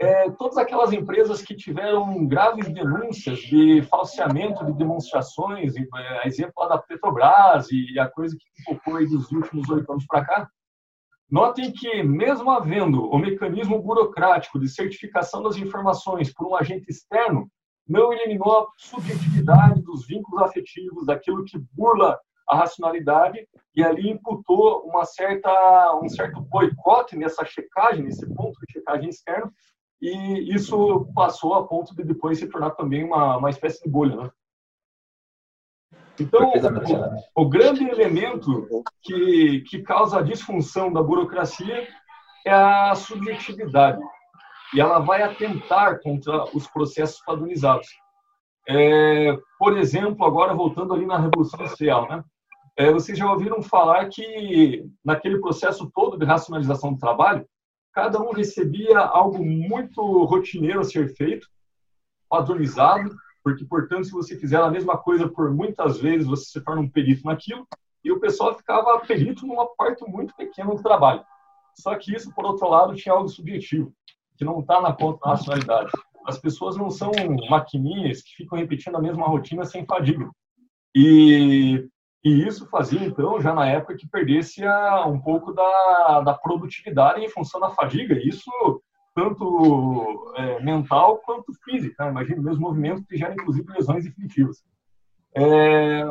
É, 0.00 0.30
todas 0.30 0.56
aquelas 0.56 0.92
empresas 0.92 1.42
que 1.42 1.54
tiveram 1.54 2.24
graves 2.26 2.72
denúncias 2.72 3.40
de 3.40 3.82
falseamento 3.82 4.64
de 4.64 4.72
demonstrações, 4.72 5.74
é, 5.76 6.26
exemplo 6.26 6.52
lá 6.56 6.68
da 6.68 6.78
Petrobras 6.78 7.70
e 7.70 7.98
a 7.98 8.08
coisa 8.08 8.34
que 8.34 8.62
ficou 8.74 8.96
aí 8.96 9.06
dos 9.06 9.30
últimos 9.32 9.68
oito 9.68 9.90
anos 9.90 10.06
para 10.06 10.24
cá, 10.24 10.50
Notem 11.30 11.70
que, 11.72 12.02
mesmo 12.02 12.50
havendo 12.50 13.04
o 13.04 13.18
mecanismo 13.18 13.82
burocrático 13.82 14.58
de 14.58 14.68
certificação 14.68 15.42
das 15.42 15.56
informações 15.56 16.32
por 16.32 16.46
um 16.46 16.54
agente 16.54 16.90
externo, 16.90 17.50
não 17.86 18.12
eliminou 18.12 18.60
a 18.60 18.66
subjetividade 18.78 19.82
dos 19.82 20.06
vínculos 20.06 20.42
afetivos, 20.42 21.06
daquilo 21.06 21.44
que 21.44 21.58
burla 21.72 22.18
a 22.48 22.56
racionalidade, 22.56 23.46
e 23.74 23.82
ali 23.82 24.10
imputou 24.10 24.82
uma 24.86 25.04
certa, 25.04 25.98
um 26.02 26.08
certo 26.08 26.40
boicote 26.40 27.14
nessa 27.14 27.44
checagem, 27.44 28.04
nesse 28.04 28.26
ponto 28.34 28.58
de 28.66 28.72
checagem 28.72 29.10
externo, 29.10 29.52
e 30.00 30.54
isso 30.54 31.10
passou 31.14 31.54
a 31.54 31.66
ponto 31.66 31.94
de 31.94 32.04
depois 32.04 32.38
se 32.38 32.48
tornar 32.48 32.70
também 32.70 33.04
uma, 33.04 33.36
uma 33.36 33.50
espécie 33.50 33.82
de 33.82 33.90
bolha. 33.90 34.16
Né? 34.16 34.30
Então, 36.20 36.52
o, 37.34 37.42
o 37.42 37.48
grande 37.48 37.88
elemento 37.88 38.68
que, 39.02 39.60
que 39.68 39.82
causa 39.82 40.18
a 40.18 40.22
disfunção 40.22 40.92
da 40.92 41.02
burocracia 41.02 41.86
é 42.46 42.52
a 42.52 42.94
subjetividade. 42.94 44.00
E 44.74 44.80
ela 44.80 44.98
vai 44.98 45.22
atentar 45.22 46.00
contra 46.00 46.44
os 46.54 46.66
processos 46.66 47.20
padronizados. 47.24 47.88
É, 48.68 49.36
por 49.58 49.78
exemplo, 49.78 50.26
agora 50.26 50.54
voltando 50.54 50.92
ali 50.92 51.06
na 51.06 51.18
Revolução 51.18 51.60
Industrial, 51.60 52.08
né? 52.08 52.22
É, 52.76 52.92
vocês 52.92 53.18
já 53.18 53.28
ouviram 53.30 53.60
falar 53.62 54.08
que 54.08 54.84
naquele 55.04 55.40
processo 55.40 55.90
todo 55.92 56.18
de 56.18 56.24
racionalização 56.24 56.92
do 56.92 56.98
trabalho, 56.98 57.44
cada 57.92 58.20
um 58.20 58.30
recebia 58.30 59.00
algo 59.00 59.44
muito 59.44 60.00
rotineiro 60.24 60.80
a 60.80 60.84
ser 60.84 61.12
feito, 61.16 61.48
padronizado, 62.28 63.10
porque, 63.48 63.64
portanto, 63.64 64.04
se 64.04 64.12
você 64.12 64.36
fizer 64.36 64.60
a 64.60 64.70
mesma 64.70 64.98
coisa 64.98 65.26
por 65.26 65.50
muitas 65.50 65.98
vezes, 65.98 66.26
você 66.26 66.44
se 66.44 66.60
torna 66.60 66.82
um 66.82 66.88
perito 66.88 67.24
naquilo, 67.24 67.66
e 68.04 68.12
o 68.12 68.20
pessoal 68.20 68.54
ficava 68.54 69.00
perito 69.00 69.46
numa 69.46 69.66
parte 69.74 70.04
muito 70.06 70.36
pequena 70.36 70.74
do 70.74 70.82
trabalho. 70.82 71.24
Só 71.74 71.94
que 71.94 72.14
isso, 72.14 72.30
por 72.34 72.44
outro 72.44 72.68
lado, 72.68 72.94
tinha 72.94 73.14
algo 73.14 73.26
subjetivo, 73.26 73.90
que 74.36 74.44
não 74.44 74.60
está 74.60 74.82
na 74.82 74.92
conta 74.92 75.20
da 75.24 75.30
racionalidade. 75.30 75.90
As 76.26 76.38
pessoas 76.38 76.76
não 76.76 76.90
são 76.90 77.10
maquininhas 77.48 78.20
que 78.20 78.34
ficam 78.36 78.58
repetindo 78.58 78.96
a 78.96 79.00
mesma 79.00 79.26
rotina 79.26 79.64
sem 79.64 79.86
fadiga. 79.86 80.28
E, 80.94 81.88
e 82.22 82.46
isso 82.46 82.68
fazia, 82.68 83.02
então, 83.02 83.40
já 83.40 83.54
na 83.54 83.66
época, 83.66 83.96
que 83.96 84.06
perdesse 84.06 84.62
a, 84.62 85.06
um 85.06 85.18
pouco 85.18 85.54
da, 85.54 86.20
da 86.20 86.34
produtividade 86.34 87.24
em 87.24 87.30
função 87.30 87.58
da 87.58 87.70
fadiga. 87.70 88.14
Isso 88.22 88.50
tanto 89.18 90.32
é, 90.36 90.62
mental 90.62 91.18
quanto 91.18 91.52
física. 91.64 92.04
Né? 92.04 92.10
Imagina, 92.12 92.40
meus 92.40 92.58
movimentos 92.58 93.04
que 93.04 93.16
geram, 93.16 93.34
inclusive, 93.34 93.72
lesões 93.72 94.04
definitivas. 94.04 94.62
É, 95.34 96.04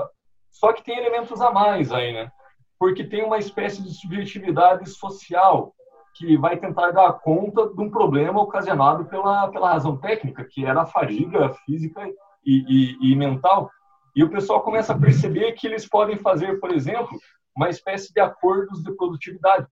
só 0.52 0.74
que 0.74 0.84
tem 0.84 0.98
elementos 0.98 1.40
a 1.40 1.50
mais 1.50 1.92
aí, 1.94 2.12
né? 2.12 2.30
Porque 2.78 3.06
tem 3.06 3.24
uma 3.24 3.38
espécie 3.38 3.82
de 3.82 3.94
subjetividade 3.94 4.90
social 4.90 5.74
que 6.16 6.38
vai 6.38 6.58
tentar 6.58 6.92
dar 6.92 7.14
conta 7.14 7.68
de 7.74 7.82
um 7.82 7.90
problema 7.90 8.42
ocasionado 8.42 9.06
pela, 9.06 9.48
pela 9.48 9.72
razão 9.72 9.98
técnica, 9.98 10.44
que 10.44 10.66
era 10.66 10.82
a 10.82 10.86
fadiga 10.86 11.54
física 11.66 12.06
e, 12.46 12.66
e, 12.68 13.12
e 13.12 13.16
mental. 13.16 13.72
E 14.16 14.24
o 14.24 14.30
pessoal 14.30 14.62
começa 14.62 14.94
a 14.94 15.00
perceber 15.00 15.54
que 15.54 15.66
eles 15.66 15.88
podem 15.88 16.18
fazer, 16.18 16.60
por 16.60 16.72
exemplo, 16.72 17.18
uma 17.56 17.70
espécie 17.70 18.12
de 18.14 18.20
acordos 18.20 18.84
de 18.84 18.92
produtividade. 18.96 19.66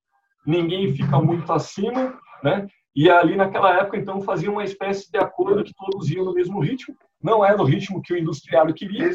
Ninguém 0.45 0.93
fica 0.95 1.19
muito 1.19 1.51
acima, 1.51 2.17
né? 2.41 2.67
E 2.95 3.09
ali 3.09 3.35
naquela 3.35 3.77
época, 3.77 3.97
então, 3.97 4.21
fazia 4.21 4.49
uma 4.49 4.63
espécie 4.63 5.11
de 5.11 5.17
acordo 5.17 5.63
que 5.63 5.73
todos 5.73 6.09
iam 6.09 6.23
no 6.23 6.33
mesmo 6.33 6.59
ritmo. 6.61 6.95
Não 7.21 7.43
era 7.43 7.61
o 7.61 7.65
ritmo 7.65 8.01
que 8.01 8.13
o 8.13 8.17
industriário 8.17 8.73
queria, 8.73 9.09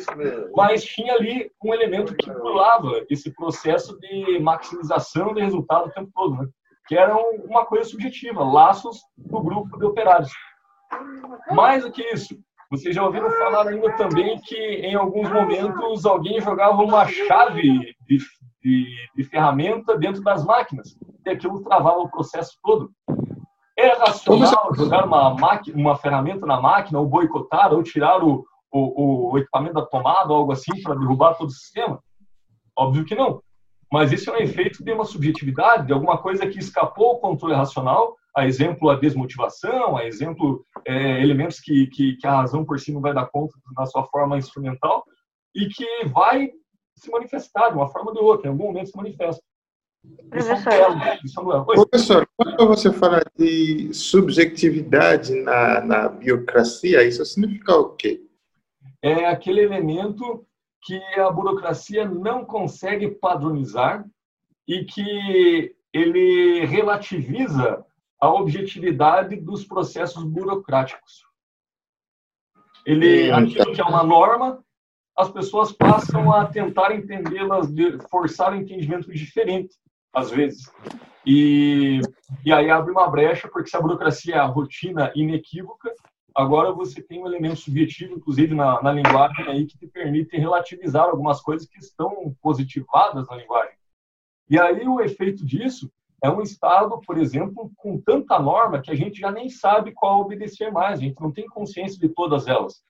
mas 0.54 0.84
tinha 0.84 1.14
ali 1.14 1.50
um 1.64 1.72
elemento 1.72 2.14
que 2.14 2.30
pulava 2.30 3.04
esse 3.08 3.32
processo 3.32 3.98
de 3.98 4.38
maximização 4.40 5.32
de 5.32 5.40
resultado 5.40 5.86
o 5.86 5.92
tempo 5.92 6.10
todo, 6.14 6.36
né? 6.36 6.48
que 6.86 6.98
era 6.98 7.16
uma 7.16 7.64
coisa 7.64 7.88
subjetiva, 7.88 8.42
laços 8.42 8.98
do 9.16 9.40
grupo 9.40 9.78
de 9.78 9.84
operários. 9.84 10.32
Mais 11.52 11.84
do 11.84 11.92
que 11.92 12.02
isso, 12.02 12.36
vocês 12.70 12.94
já 12.94 13.04
ouviram 13.04 13.30
falar 13.30 13.68
ainda 13.68 13.96
também 13.96 14.40
que 14.40 14.56
em 14.56 14.94
alguns 14.94 15.28
momentos 15.30 16.04
alguém 16.04 16.40
jogava 16.40 16.82
uma 16.82 17.06
chave 17.06 17.94
de, 18.06 18.18
de, 18.62 18.86
de 19.16 19.24
ferramenta 19.24 19.96
dentro 19.96 20.22
das 20.22 20.44
máquinas 20.44 20.96
e 21.24 21.30
aquilo 21.30 21.62
travava 21.62 21.98
o 21.98 22.10
processo 22.10 22.58
todo. 22.62 22.90
É 23.80 23.96
racional 23.96 24.74
jogar 24.74 25.06
uma, 25.06 25.34
máquina, 25.34 25.74
uma 25.78 25.96
ferramenta 25.96 26.44
na 26.44 26.60
máquina, 26.60 26.98
ou 26.98 27.06
boicotar, 27.06 27.72
ou 27.72 27.82
tirar 27.82 28.22
o, 28.22 28.44
o, 28.70 29.32
o 29.32 29.38
equipamento 29.38 29.74
da 29.74 29.86
tomada, 29.86 30.30
ou 30.30 30.40
algo 30.40 30.52
assim, 30.52 30.82
para 30.82 30.94
derrubar 30.94 31.34
todo 31.34 31.48
o 31.48 31.52
sistema? 31.52 31.98
Óbvio 32.76 33.06
que 33.06 33.14
não. 33.14 33.42
Mas 33.90 34.12
isso 34.12 34.28
é 34.28 34.34
um 34.34 34.36
efeito 34.36 34.84
de 34.84 34.92
uma 34.92 35.06
subjetividade, 35.06 35.86
de 35.86 35.94
alguma 35.94 36.18
coisa 36.18 36.46
que 36.46 36.58
escapou 36.58 37.06
ao 37.06 37.20
controle 37.20 37.54
racional, 37.54 38.14
a 38.36 38.46
exemplo 38.46 38.90
a 38.90 38.96
desmotivação, 38.96 39.96
a 39.96 40.04
exemplo 40.04 40.62
é, 40.86 41.22
elementos 41.22 41.58
que, 41.58 41.86
que, 41.86 42.16
que, 42.16 42.26
a 42.26 42.36
razão 42.36 42.64
por 42.64 42.78
si 42.78 42.92
não 42.92 43.00
vai 43.00 43.14
dar 43.14 43.26
conta 43.26 43.54
na 43.76 43.86
sua 43.86 44.04
forma 44.04 44.36
instrumental 44.36 45.04
e 45.54 45.66
que 45.68 46.04
vai 46.04 46.50
se 46.96 47.10
manifestar 47.10 47.70
de 47.70 47.76
uma 47.76 47.88
forma 47.88 48.10
ou 48.10 48.16
de 48.16 48.22
outra, 48.22 48.46
em 48.46 48.50
algum 48.50 48.66
momento 48.66 48.90
se 48.90 48.96
manifesta. 48.96 49.42
São 51.26 51.44
Professor. 51.64 52.28
Quando 52.36 52.66
você 52.68 52.92
fala 52.92 53.22
de 53.36 53.92
subjetividade 53.92 55.34
na, 55.42 55.80
na 55.80 56.08
biocracia, 56.08 57.02
isso 57.04 57.24
significa 57.24 57.74
o 57.76 57.90
quê? 57.96 58.22
é 59.02 59.24
aquele 59.26 59.62
elemento 59.62 60.46
que 60.82 60.94
a 61.18 61.30
burocracia 61.30 62.06
não 62.06 62.44
consegue 62.44 63.08
padronizar 63.08 64.04
e 64.68 64.84
que 64.84 65.74
ele 65.90 66.66
relativiza 66.66 67.82
a 68.20 68.30
objetividade 68.30 69.36
dos 69.36 69.64
processos 69.64 70.22
burocráticos. 70.22 71.24
Ele, 72.84 73.30
aquilo 73.30 73.72
que 73.72 73.80
é 73.80 73.84
uma 73.84 74.02
norma, 74.02 74.62
as 75.16 75.30
pessoas 75.30 75.72
passam 75.72 76.30
a 76.30 76.44
tentar 76.46 76.94
entendê-las, 76.94 77.72
de- 77.72 77.98
forçar 78.10 78.52
o 78.52 78.56
entendimento 78.56 79.10
diferente, 79.10 79.74
às 80.12 80.30
vezes. 80.30 80.70
E, 81.26 82.00
e 82.44 82.52
aí 82.52 82.70
abre 82.70 82.90
uma 82.90 83.08
brecha, 83.08 83.48
porque 83.48 83.70
se 83.70 83.76
a 83.76 83.80
burocracia 83.80 84.36
é 84.36 84.38
a 84.38 84.46
rotina 84.46 85.12
inequívoca, 85.14 85.94
agora 86.34 86.72
você 86.72 87.02
tem 87.02 87.22
um 87.22 87.26
elemento 87.26 87.56
subjetivo, 87.56 88.14
inclusive 88.14 88.54
na, 88.54 88.82
na 88.82 88.92
linguagem, 88.92 89.46
aí, 89.46 89.66
que 89.66 89.78
te 89.78 89.86
permite 89.86 90.36
relativizar 90.36 91.04
algumas 91.04 91.40
coisas 91.40 91.68
que 91.68 91.78
estão 91.78 92.34
positivadas 92.40 93.26
na 93.28 93.36
linguagem. 93.36 93.74
E 94.48 94.58
aí 94.58 94.86
o 94.88 95.00
efeito 95.00 95.44
disso 95.44 95.90
é 96.22 96.30
um 96.30 96.42
estado, 96.42 97.00
por 97.00 97.16
exemplo, 97.16 97.70
com 97.76 98.00
tanta 98.00 98.38
norma 98.38 98.80
que 98.80 98.90
a 98.90 98.94
gente 98.94 99.20
já 99.20 99.30
nem 99.30 99.48
sabe 99.48 99.92
qual 99.92 100.20
obedecer 100.20 100.70
mais, 100.70 100.98
a 100.98 101.02
gente 101.02 101.20
não 101.20 101.32
tem 101.32 101.46
consciência 101.46 101.98
de 101.98 102.08
todas 102.08 102.46
elas. 102.46 102.82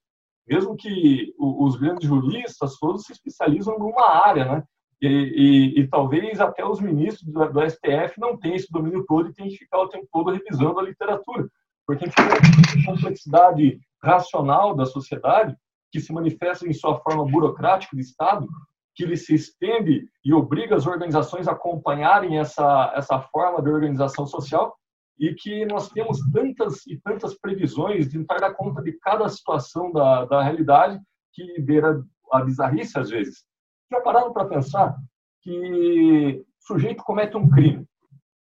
Mesmo 0.49 0.75
que 0.75 1.33
os 1.39 1.77
grandes 1.77 2.09
juristas 2.09 2.77
todos 2.79 3.05
se 3.05 3.13
especializam 3.13 3.79
numa 3.79 4.27
área, 4.27 4.45
né? 4.45 4.65
E, 5.03 5.07
e- 5.07 5.81
e 5.81 5.89
talvez 5.89 6.41
até 6.41 6.65
os 6.65 6.81
ministros 6.81 7.31
do, 7.33 7.53
do 7.53 7.61
STF 7.71 8.19
não 8.19 8.37
tenham 8.37 8.57
esse 8.57 8.71
domínio 8.71 9.05
todo 9.07 9.29
e 9.29 9.33
tenham 9.33 9.51
que 9.51 9.57
ficar 9.59 9.79
o 9.81 9.89
tempo 9.89 10.07
todo 10.13 10.31
revisando 10.31 10.79
a 10.79 10.83
literatura. 10.83 11.49
Porque 11.87 12.05
a 12.05 12.07
gente 12.07 12.17
tem 12.17 12.83
uma 12.83 12.95
complexidade 12.95 13.81
racional 14.03 14.75
da 14.75 14.85
sociedade 14.85 15.57
que 15.91 16.01
se 16.01 16.13
manifesta 16.13 16.69
em 16.69 16.73
sua 16.73 16.99
forma 17.01 17.25
burocrática 17.25 17.97
de 17.97 18.03
Estado, 18.03 18.47
que 18.95 19.03
ele 19.05 19.17
se 19.17 19.35
estende 19.35 20.07
e 20.25 20.33
obriga 20.33 20.77
as 20.77 20.87
organizações 20.87 21.49
a 21.49 21.53
acompanharem 21.53 22.39
essa, 22.39 22.93
essa 22.95 23.21
forma 23.21 23.63
de 23.63 23.71
organização 23.71 24.27
social 24.27 24.77
e 25.19 25.35
que 25.35 25.67
nós 25.67 25.89
temos 25.91 26.19
tantas 26.33 26.87
e 26.87 26.97
tantas 26.99 27.35
previsões 27.35 28.09
de 28.09 28.19
tentar 28.19 28.39
dar 28.39 28.55
conta 28.55 28.83
de 28.83 28.93
cada 29.01 29.29
situação 29.29 29.93
da, 29.93 30.25
da 30.25 30.43
realidade 30.43 31.01
que 31.33 31.61
beira 31.61 32.03
a 32.33 32.41
bizarrice 32.43 32.99
às 32.99 33.11
vezes. 33.11 33.45
Já 33.91 34.01
pararam 34.01 34.33
para 34.33 34.49
pensar 34.49 34.97
que 35.43 36.41
o 36.41 36.67
sujeito 36.67 37.03
comete 37.03 37.37
um 37.37 37.49
crime, 37.49 37.87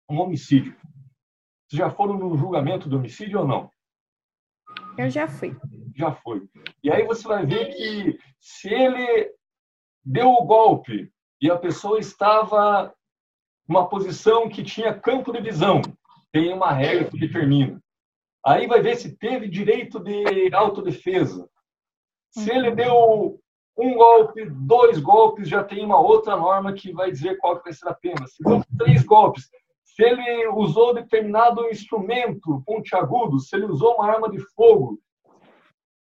um 0.09 0.19
homicídio. 0.19 0.75
Vocês 1.67 1.79
já 1.79 1.91
foram 1.91 2.17
no 2.17 2.35
julgamento 2.37 2.89
do 2.89 2.97
homicídio 2.97 3.39
ou 3.39 3.47
não? 3.47 3.71
Eu 4.97 5.09
já 5.09 5.27
fui. 5.27 5.55
já 5.95 6.11
foi. 6.11 6.47
E 6.83 6.91
aí 6.91 7.05
você 7.05 7.27
vai 7.27 7.45
ver 7.45 7.75
que 7.75 8.19
se 8.39 8.69
ele 8.69 9.31
deu 10.03 10.29
o 10.29 10.45
golpe 10.45 11.11
e 11.41 11.51
a 11.51 11.57
pessoa 11.57 11.99
estava 11.99 12.93
numa 13.67 13.87
posição 13.87 14.49
que 14.49 14.63
tinha 14.63 14.97
campo 14.99 15.31
de 15.31 15.41
visão, 15.41 15.81
tem 16.31 16.53
uma 16.53 16.71
regra 16.71 17.09
que 17.09 17.19
determina. 17.19 17.81
Aí 18.45 18.65
vai 18.65 18.81
ver 18.81 18.95
se 18.95 19.17
teve 19.17 19.49
direito 19.49 19.99
de 19.99 20.53
autodefesa. 20.53 21.49
Se 22.31 22.49
ele 22.49 22.71
deu 22.71 23.39
um 23.77 23.95
golpe, 23.95 24.45
dois 24.49 24.99
golpes, 24.99 25.47
já 25.47 25.63
tem 25.63 25.85
uma 25.85 25.99
outra 25.99 26.35
norma 26.35 26.73
que 26.73 26.91
vai 26.91 27.11
dizer 27.11 27.37
qual 27.37 27.57
que 27.57 27.65
vai 27.65 27.73
ser 27.73 27.87
a 27.87 27.93
pena. 27.93 28.25
Se 28.27 28.43
três 28.77 29.03
golpes, 29.03 29.49
se 29.83 30.03
ele 30.03 30.47
usou 30.49 30.93
determinado 30.93 31.67
instrumento 31.69 32.61
pontiagudo, 32.65 33.39
se 33.39 33.55
ele 33.55 33.65
usou 33.65 33.95
uma 33.95 34.09
arma 34.09 34.29
de 34.29 34.39
fogo, 34.55 34.99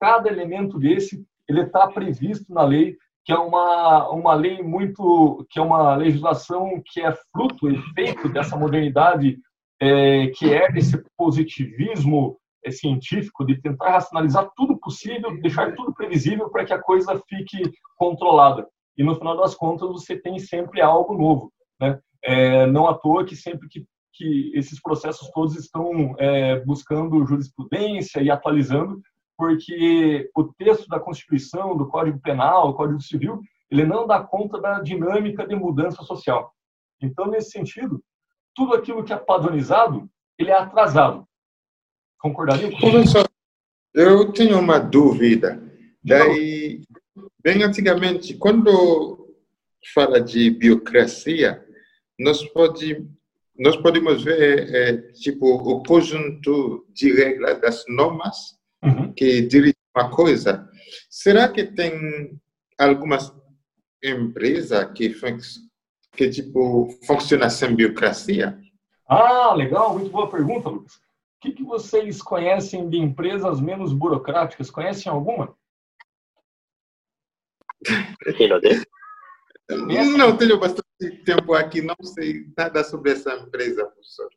cada 0.01 0.29
elemento 0.29 0.79
desse 0.79 1.25
ele 1.49 1.63
está 1.63 1.87
previsto 1.89 2.53
na 2.53 2.63
lei 2.63 2.97
que 3.25 3.33
é 3.33 3.39
uma 3.39 4.09
uma 4.11 4.35
lei 4.35 4.63
muito 4.63 5.47
que 5.51 5.59
é 5.59 5.63
uma 5.63 5.97
legislação 5.97 6.81
que 6.85 7.01
é 7.01 7.13
fruto 7.33 7.69
efeito 7.69 8.29
dessa 8.29 8.57
modernidade 8.57 9.39
é, 9.81 10.29
que 10.29 10.53
é 10.53 10.69
esse 10.77 11.03
positivismo 11.17 12.39
científico 12.71 13.45
de 13.45 13.61
tentar 13.61 13.91
racionalizar 13.91 14.51
tudo 14.57 14.79
possível 14.79 15.41
deixar 15.41 15.75
tudo 15.75 15.95
previsível 15.95 16.49
para 16.51 16.65
que 16.65 16.73
a 16.73 16.83
coisa 16.83 17.21
fique 17.29 17.63
controlada 17.97 18.67
e 18.97 19.05
no 19.05 19.15
final 19.15 19.37
das 19.37 19.55
contas 19.55 19.89
você 19.89 20.17
tem 20.17 20.39
sempre 20.39 20.81
algo 20.81 21.17
novo 21.17 21.53
né 21.81 21.99
é, 22.23 22.67
não 22.67 22.87
à 22.87 22.95
toa 22.95 23.25
que 23.25 23.37
sempre 23.37 23.69
que 23.69 23.87
que 24.19 24.51
esses 24.55 24.81
processos 24.81 25.31
todos 25.31 25.55
estão 25.57 26.15
é, 26.19 26.59
buscando 26.61 27.27
jurisprudência 27.27 28.23
e 28.23 28.31
atualizando 28.31 28.99
porque 29.37 30.31
o 30.35 30.45
texto 30.45 30.89
da 30.89 30.99
Constituição, 30.99 31.77
do 31.77 31.87
Código 31.87 32.19
Penal, 32.21 32.69
do 32.69 32.75
Código 32.75 33.01
Civil, 33.01 33.41
ele 33.71 33.85
não 33.85 34.07
dá 34.07 34.23
conta 34.23 34.61
da 34.61 34.81
dinâmica 34.81 35.47
de 35.47 35.55
mudança 35.55 36.03
social. 36.03 36.53
Então, 37.03 37.27
nesse 37.27 37.51
sentido, 37.51 38.03
tudo 38.55 38.75
aquilo 38.75 39.05
que 39.05 39.13
é 39.13 39.17
padronizado, 39.17 40.09
ele 40.39 40.51
é 40.51 40.57
atrasado. 40.57 41.27
Concordaria 42.19 42.71
com? 42.71 42.79
Professor, 42.79 43.27
eu 43.95 44.33
tenho 44.33 44.59
uma 44.59 44.79
dúvida. 44.79 45.63
Daí, 46.03 46.83
bem 47.43 47.63
antigamente, 47.63 48.35
quando 48.35 49.35
fala 49.95 50.21
de 50.21 50.51
biocracia, 50.51 51.65
nós, 52.19 52.43
pode, 52.53 53.05
nós 53.59 53.77
podemos 53.77 54.23
ver 54.25 54.75
é, 54.75 54.97
tipo 55.13 55.47
o 55.47 55.83
conjunto 55.83 56.87
de 56.93 57.13
regras 57.13 57.61
das 57.61 57.85
normas 57.89 58.57
Uhum. 58.85 59.13
que 59.15 59.41
dirigem 59.41 59.75
uma 59.97 60.11
coisa. 60.11 60.69
Será 61.11 61.49
que 61.49 61.65
tem 61.65 62.39
algumas 62.79 63.33
empresas 64.05 64.93
que, 64.95 65.13
fun- 65.15 65.39
que 66.15 66.29
tipo 66.29 66.89
funciona 67.07 67.49
sem 67.51 67.75
biocracia? 67.75 68.57
Ah, 69.09 69.55
legal, 69.55 69.95
muito 69.95 70.11
boa 70.11 70.31
pergunta, 70.31 70.69
Lucas. 70.69 71.01
O 71.47 71.49
que, 71.49 71.53
que 71.59 71.63
vocês 71.63 72.21
conhecem 72.21 72.89
de 72.89 72.99
empresas 72.99 73.61
menos 73.61 73.93
burocráticas? 73.93 74.69
Conhecem 74.69 75.13
alguma? 75.13 75.57
Não 79.69 80.37
tenho 80.37 80.59
bastante 80.59 80.83
tempo 81.25 81.55
aqui, 81.55 81.83
não 81.83 81.95
sei 82.03 82.53
nada 82.59 82.83
sobre 82.83 83.13
essa 83.13 83.33
empresa, 83.37 83.87
professor. 83.87 84.29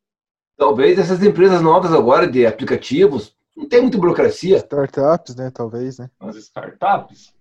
Talvez 0.56 1.00
essas 1.00 1.24
empresas 1.24 1.64
novas 1.64 1.92
agora 1.94 2.28
de 2.28 2.46
aplicativos 2.46 3.36
não 3.58 3.68
tem 3.68 3.82
muita 3.82 3.98
burocracia. 3.98 4.58
Startups, 4.58 5.36
né? 5.36 5.50
Talvez, 5.50 5.98
né? 5.98 6.12
As 6.20 6.36
startups? 6.36 7.34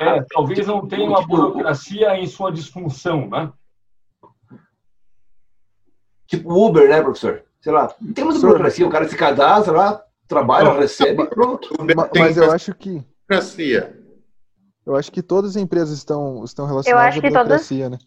É, 0.00 0.22
talvez 0.30 0.66
não 0.66 0.88
tenham 0.88 1.08
uma 1.08 1.26
burocracia 1.26 2.16
em 2.16 2.26
sua 2.26 2.50
disfunção, 2.50 3.28
né? 3.28 3.52
Tipo 6.26 6.54
Uber, 6.54 6.88
né, 6.88 7.02
professor? 7.02 7.45
Sei 7.66 7.72
lá, 7.72 7.92
não 8.00 8.12
tem 8.12 8.22
muita 8.24 8.38
burocracia. 8.38 8.86
O 8.86 8.90
cara 8.90 9.08
se 9.08 9.16
cadastra 9.16 9.72
lá, 9.76 10.00
trabalha, 10.28 10.66
Não. 10.72 10.78
recebe 10.78 11.26
pronto. 11.26 11.68
Mas 12.16 12.36
eu 12.36 12.52
acho 12.52 12.72
que 12.72 13.04
burocracia. 13.28 13.92
eu 14.86 14.94
acho 14.94 15.10
que 15.10 15.20
todas 15.20 15.56
as 15.56 15.60
empresas 15.60 15.98
estão, 15.98 16.44
estão 16.44 16.64
relacionadas 16.64 17.08
acho 17.08 17.18
à 17.18 17.22
que 17.22 17.26
todas- 17.28 17.42
burocracia, 17.42 17.90
né? 17.90 17.98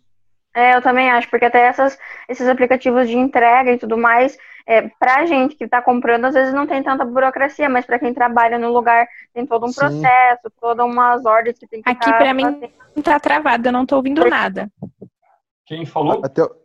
É, 0.56 0.78
eu 0.78 0.82
também 0.82 1.12
acho, 1.12 1.30
porque 1.30 1.44
até 1.44 1.60
essas, 1.68 2.00
esses 2.30 2.48
aplicativos 2.48 3.06
de 3.10 3.18
entrega 3.18 3.74
e 3.74 3.78
tudo 3.78 3.98
mais, 3.98 4.38
é, 4.66 4.84
pra 4.98 5.26
gente 5.26 5.56
que 5.58 5.68
tá 5.68 5.82
comprando, 5.82 6.24
às 6.24 6.34
vezes 6.34 6.54
não 6.54 6.66
tem 6.66 6.82
tanta 6.82 7.04
burocracia, 7.04 7.68
mas 7.68 7.86
pra 7.86 8.00
quem 8.00 8.14
trabalha 8.14 8.58
no 8.58 8.72
lugar, 8.72 9.06
tem 9.34 9.46
todo 9.46 9.66
um 9.66 9.74
Sim. 9.74 9.80
processo, 9.82 10.50
todas 10.62 10.86
umas 10.86 11.26
ordens 11.26 11.60
que 11.60 11.68
tem 11.68 11.82
que 11.82 11.90
Aqui, 11.90 12.10
tá 12.10 12.18
pra 12.18 12.34
mim. 12.34 12.62
Não 12.96 13.04
tá 13.04 13.20
travado, 13.20 13.68
eu 13.68 13.74
não 13.74 13.86
tô 13.86 13.98
ouvindo 13.98 14.24
nada. 14.24 14.72
Quem 15.66 15.86
falou? 15.86 16.22
Até 16.24 16.44
o- 16.44 16.56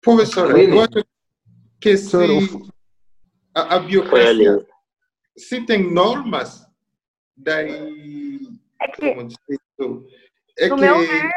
Professor, 0.00 0.56
eu 0.56 0.80
acho 0.80 1.04
que 1.80 1.96
se 1.96 2.16
a, 3.54 3.76
a 3.76 3.78
biocracia, 3.80 4.66
se 5.36 5.64
tem 5.64 5.92
normas, 5.92 6.66
daí, 7.36 8.40
É 8.80 8.88
que, 8.88 9.00
como 9.00 9.28
isso, 9.28 10.06
é 10.58 10.68
no 10.68 10.76
que 10.76 10.80
meu 10.82 10.98
ver, 10.98 11.30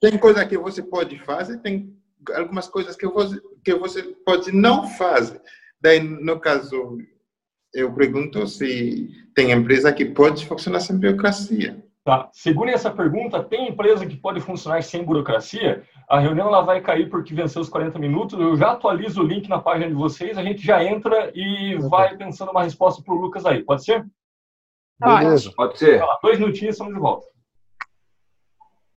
tem 0.00 0.18
coisa 0.18 0.44
que 0.46 0.58
você 0.58 0.82
pode 0.82 1.18
fazer, 1.20 1.58
tem 1.58 1.96
algumas 2.34 2.68
coisas 2.68 2.96
que 2.96 3.06
você, 3.06 3.40
que 3.64 3.74
você 3.74 4.02
pode 4.24 4.52
não 4.52 4.88
fazer. 4.88 5.40
Daí, 5.80 6.00
no 6.00 6.40
caso, 6.40 6.98
eu 7.72 7.92
pergunto 7.94 8.46
se 8.46 9.08
tem 9.34 9.52
empresa 9.52 9.92
que 9.92 10.04
pode 10.04 10.46
funcionar 10.46 10.80
sem 10.80 10.98
burocracia. 10.98 11.84
Tá. 12.06 12.28
Segurem 12.32 12.72
essa 12.72 12.88
pergunta. 12.88 13.42
Tem 13.42 13.68
empresa 13.68 14.06
que 14.06 14.16
pode 14.16 14.40
funcionar 14.40 14.80
sem 14.84 15.02
burocracia? 15.02 15.82
A 16.08 16.20
reunião 16.20 16.46
ela 16.46 16.60
vai 16.60 16.80
cair 16.80 17.10
porque 17.10 17.34
venceu 17.34 17.60
os 17.60 17.68
40 17.68 17.98
minutos. 17.98 18.38
Eu 18.38 18.56
já 18.56 18.70
atualizo 18.70 19.20
o 19.20 19.26
link 19.26 19.48
na 19.48 19.58
página 19.58 19.88
de 19.88 19.94
vocês. 19.94 20.38
A 20.38 20.44
gente 20.44 20.64
já 20.64 20.84
entra 20.84 21.32
e 21.34 21.76
vai 21.90 22.16
pensando 22.16 22.52
uma 22.52 22.62
resposta 22.62 23.02
para 23.02 23.12
o 23.12 23.18
Lucas 23.18 23.44
aí. 23.44 23.64
Pode 23.64 23.84
ser? 23.84 24.06
Beleza. 25.00 25.50
Pode 25.56 25.80
ser. 25.80 26.00
Lá, 26.00 26.16
dois 26.22 26.38
minutinhos, 26.38 26.74
estamos 26.74 26.94
de 26.94 27.00
volta. 27.00 27.26